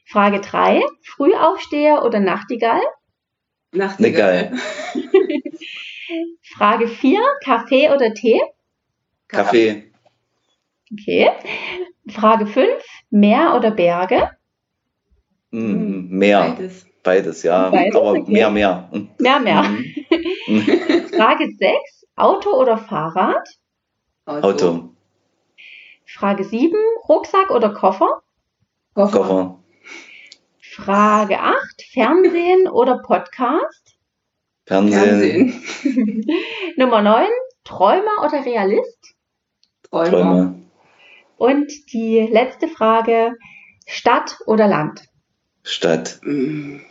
[0.05, 2.81] Frage 3, Frühaufsteher oder Nachtigall?
[3.71, 4.53] Nachtigall.
[6.55, 8.39] Frage 4, Kaffee oder Tee?
[9.29, 9.91] Kaffee.
[10.91, 11.29] Okay.
[12.09, 12.83] Frage 5.
[13.11, 14.29] Meer oder Berge?
[15.51, 16.55] Mm, Meer.
[16.57, 16.85] Beides.
[17.03, 17.69] Beides, ja.
[17.69, 18.31] Beides, Aber okay.
[18.31, 18.89] mehr, mehr.
[19.19, 19.63] Mehr, mehr.
[19.63, 21.07] Mhm.
[21.15, 22.05] Frage 6.
[22.15, 23.47] Auto oder Fahrrad?
[24.25, 24.47] Auto.
[24.47, 24.95] Auto.
[26.05, 26.75] Frage 7.
[27.07, 28.21] Rucksack oder Koffer?
[28.95, 29.17] Koffer.
[29.19, 29.59] Koffer.
[30.61, 31.57] Frage 8.
[31.93, 33.95] Fernsehen oder Podcast?
[34.65, 35.51] Fernsehen.
[35.51, 36.25] Fernsehen.
[36.77, 37.27] Nummer 9.
[37.63, 39.15] Träumer oder Realist?
[39.91, 40.09] Träumer.
[40.09, 40.55] Träumer.
[41.37, 43.35] Und die letzte Frage,
[43.85, 45.01] Stadt oder Land?
[45.63, 46.19] Stadt.
[46.23, 46.81] Hm.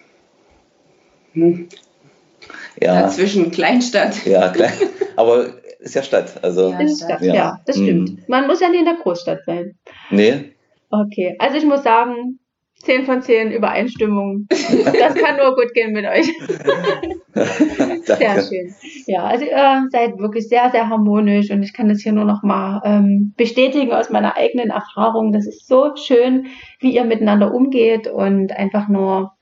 [2.81, 3.03] Ja.
[3.03, 4.25] Dazwischen Kleinstadt.
[4.25, 4.73] Ja, klein,
[5.17, 6.43] aber ist ja Stadt.
[6.43, 7.35] Also, ja, ist Stadt, ja.
[7.35, 8.11] ja das stimmt.
[8.11, 8.25] Mhm.
[8.27, 9.77] Man muss ja nicht in der Großstadt sein.
[10.11, 10.55] Nee.
[10.91, 12.39] Okay, also ich muss sagen,
[12.83, 14.47] 10 von 10 Übereinstimmung.
[14.51, 16.29] Das kann nur gut gehen mit euch.
[18.05, 18.75] sehr schön.
[19.07, 22.43] Ja, also ihr seid wirklich sehr, sehr harmonisch und ich kann das hier nur noch
[22.43, 25.33] mal ähm, bestätigen aus meiner eigenen Erfahrung.
[25.33, 26.47] Das ist so schön,
[26.81, 29.33] wie ihr miteinander umgeht und einfach nur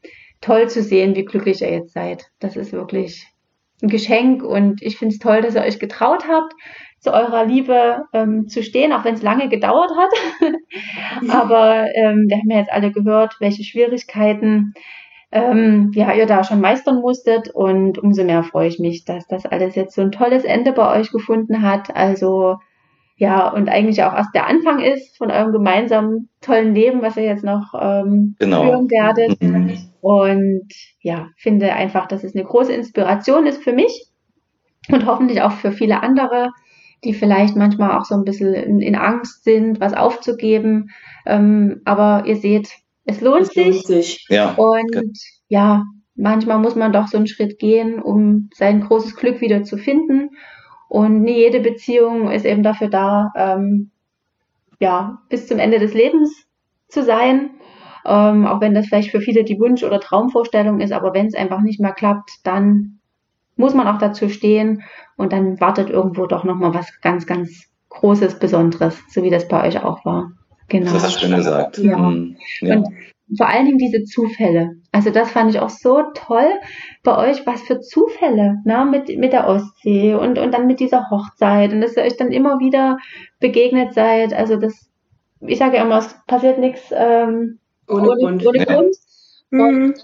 [0.41, 2.27] toll zu sehen, wie glücklich ihr jetzt seid.
[2.39, 3.27] Das ist wirklich
[3.83, 6.55] ein Geschenk und ich finde es toll, dass ihr euch getraut habt,
[6.99, 10.11] zu eurer Liebe ähm, zu stehen, auch wenn es lange gedauert hat.
[11.31, 14.75] Aber ähm, wir haben ja jetzt alle gehört, welche Schwierigkeiten
[15.33, 19.45] ähm, ja, ihr da schon meistern musstet und umso mehr freue ich mich, dass das
[19.45, 21.95] alles jetzt so ein tolles Ende bei euch gefunden hat.
[21.95, 22.57] Also
[23.19, 27.25] ja, und eigentlich auch erst der Anfang ist von eurem gemeinsamen tollen Leben, was ihr
[27.25, 28.63] jetzt noch ähm, genau.
[28.63, 29.43] führen werdet.
[29.43, 29.79] Mhm.
[30.03, 30.69] Und
[31.01, 34.07] ja, finde einfach, dass es eine große Inspiration ist für mich
[34.89, 36.51] und hoffentlich auch für viele andere,
[37.03, 40.91] die vielleicht manchmal auch so ein bisschen in, in Angst sind, was aufzugeben.
[41.27, 42.69] Ähm, aber ihr seht,
[43.07, 43.87] es lohnt, es lohnt sich.
[43.87, 44.27] sich.
[44.29, 44.55] Ja.
[44.55, 45.11] Und okay.
[45.49, 45.85] ja,
[46.15, 50.31] manchmal muss man doch so einen Schritt gehen, um sein großes Glück wieder zu finden.
[50.89, 53.91] Und nie jede Beziehung ist eben dafür da, ähm,
[54.81, 56.47] ja, bis zum Ende des Lebens
[56.89, 57.51] zu sein.
[58.05, 61.35] Ähm, auch wenn das vielleicht für viele die Wunsch- oder Traumvorstellung ist, aber wenn es
[61.35, 63.01] einfach nicht mehr klappt, dann
[63.57, 64.83] muss man auch dazu stehen
[65.17, 69.67] und dann wartet irgendwo doch nochmal was ganz, ganz Großes, Besonderes, so wie das bei
[69.67, 70.33] euch auch war.
[70.69, 70.93] Genau.
[70.93, 71.79] Das hast du schön gesagt.
[71.79, 71.97] Ja.
[71.97, 72.37] Mhm.
[72.61, 72.77] ja.
[72.77, 72.89] Und
[73.37, 74.77] vor allen Dingen diese Zufälle.
[74.93, 76.49] Also das fand ich auch so toll
[77.03, 81.11] bei euch, was für Zufälle, ne, mit, mit der Ostsee und, und dann mit dieser
[81.11, 82.99] Hochzeit und dass ihr euch dann immer wieder
[83.41, 84.33] begegnet seid.
[84.33, 84.89] Also das,
[85.41, 87.59] ich sage ja immer, es passiert nichts ähm,
[87.89, 88.47] ohne, ohne Grund.
[88.47, 88.97] Ohne Grund.
[89.51, 89.95] Mhm.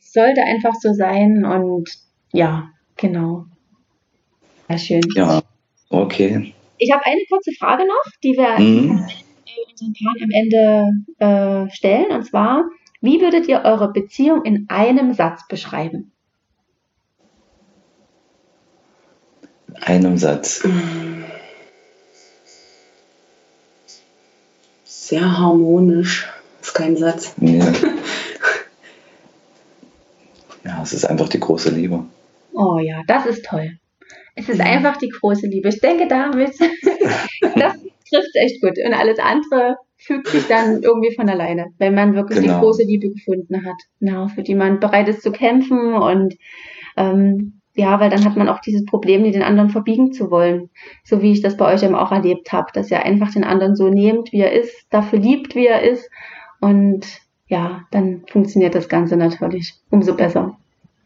[0.00, 1.88] sollte einfach so sein und
[2.32, 3.46] ja, genau.
[4.68, 5.02] Sehr schön.
[5.14, 5.42] Ja,
[5.90, 6.54] okay.
[6.78, 9.06] Ich habe eine kurze Frage noch, die wir mhm
[9.70, 10.84] unseren Part am Ende
[11.18, 12.10] äh, stellen.
[12.12, 12.64] Und zwar,
[13.00, 16.12] wie würdet ihr eure Beziehung in einem Satz beschreiben?
[19.68, 20.66] In einem Satz.
[24.84, 26.28] Sehr harmonisch.
[26.60, 27.34] Das ist kein Satz.
[27.40, 27.64] Ja.
[30.64, 32.04] ja, es ist einfach die große Liebe.
[32.52, 33.78] Oh ja, das ist toll.
[34.34, 35.68] Es ist einfach die große Liebe.
[35.68, 36.58] Ich denke, damit,
[37.40, 37.74] das
[38.08, 38.78] trifft echt gut.
[38.84, 42.54] Und alles andere fügt sich dann irgendwie von alleine, wenn man wirklich genau.
[42.54, 46.34] die große Liebe gefunden hat, ja, für die man bereit ist zu kämpfen und
[46.96, 50.70] ähm, ja, weil dann hat man auch dieses Problem, den anderen verbiegen zu wollen.
[51.02, 53.74] So wie ich das bei euch eben auch erlebt habe, dass ihr einfach den anderen
[53.74, 56.08] so nehmt, wie er ist, dafür liebt, wie er ist.
[56.60, 57.04] Und
[57.48, 60.56] ja, dann funktioniert das Ganze natürlich umso besser.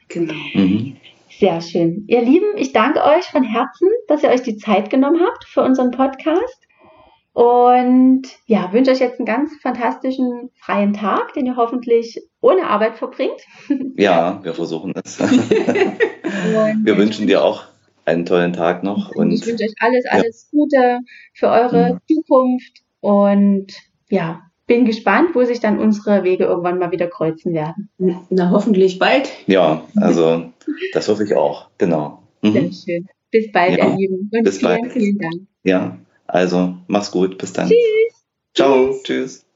[0.08, 0.34] Genau.
[0.52, 0.96] Mhm.
[1.38, 2.04] Sehr schön.
[2.08, 5.62] Ihr Lieben, ich danke euch von Herzen, dass ihr euch die Zeit genommen habt für
[5.62, 6.66] unseren Podcast.
[7.32, 12.96] Und ja, wünsche euch jetzt einen ganz fantastischen freien Tag, den ihr hoffentlich ohne Arbeit
[12.96, 13.40] verbringt.
[13.96, 15.20] Ja, wir versuchen es.
[15.20, 17.66] wir wünschen dir auch
[18.04, 19.14] einen tollen Tag noch.
[19.14, 20.58] Und, ich wünsche euch alles, alles ja.
[20.58, 20.98] Gute
[21.34, 21.98] für eure mhm.
[22.12, 23.66] Zukunft und
[24.10, 27.88] ja, bin gespannt, wo sich dann unsere Wege irgendwann mal wieder kreuzen werden.
[27.98, 29.28] Na, hoffentlich bald.
[29.46, 30.52] Ja, also
[30.92, 32.22] das hoffe ich auch, genau.
[32.42, 32.52] Mhm.
[32.52, 33.08] Sehr schön.
[33.30, 33.88] Bis bald, ja.
[33.88, 34.30] ihr Lieben.
[34.32, 34.92] Und Bis vielen, bald.
[34.92, 35.34] vielen Dank.
[35.64, 35.98] Ja.
[36.26, 37.38] Also, mach's gut.
[37.38, 37.68] Bis dann.
[37.68, 38.24] Tschüss.
[38.54, 38.94] Ciao.
[39.02, 39.47] Tschüss.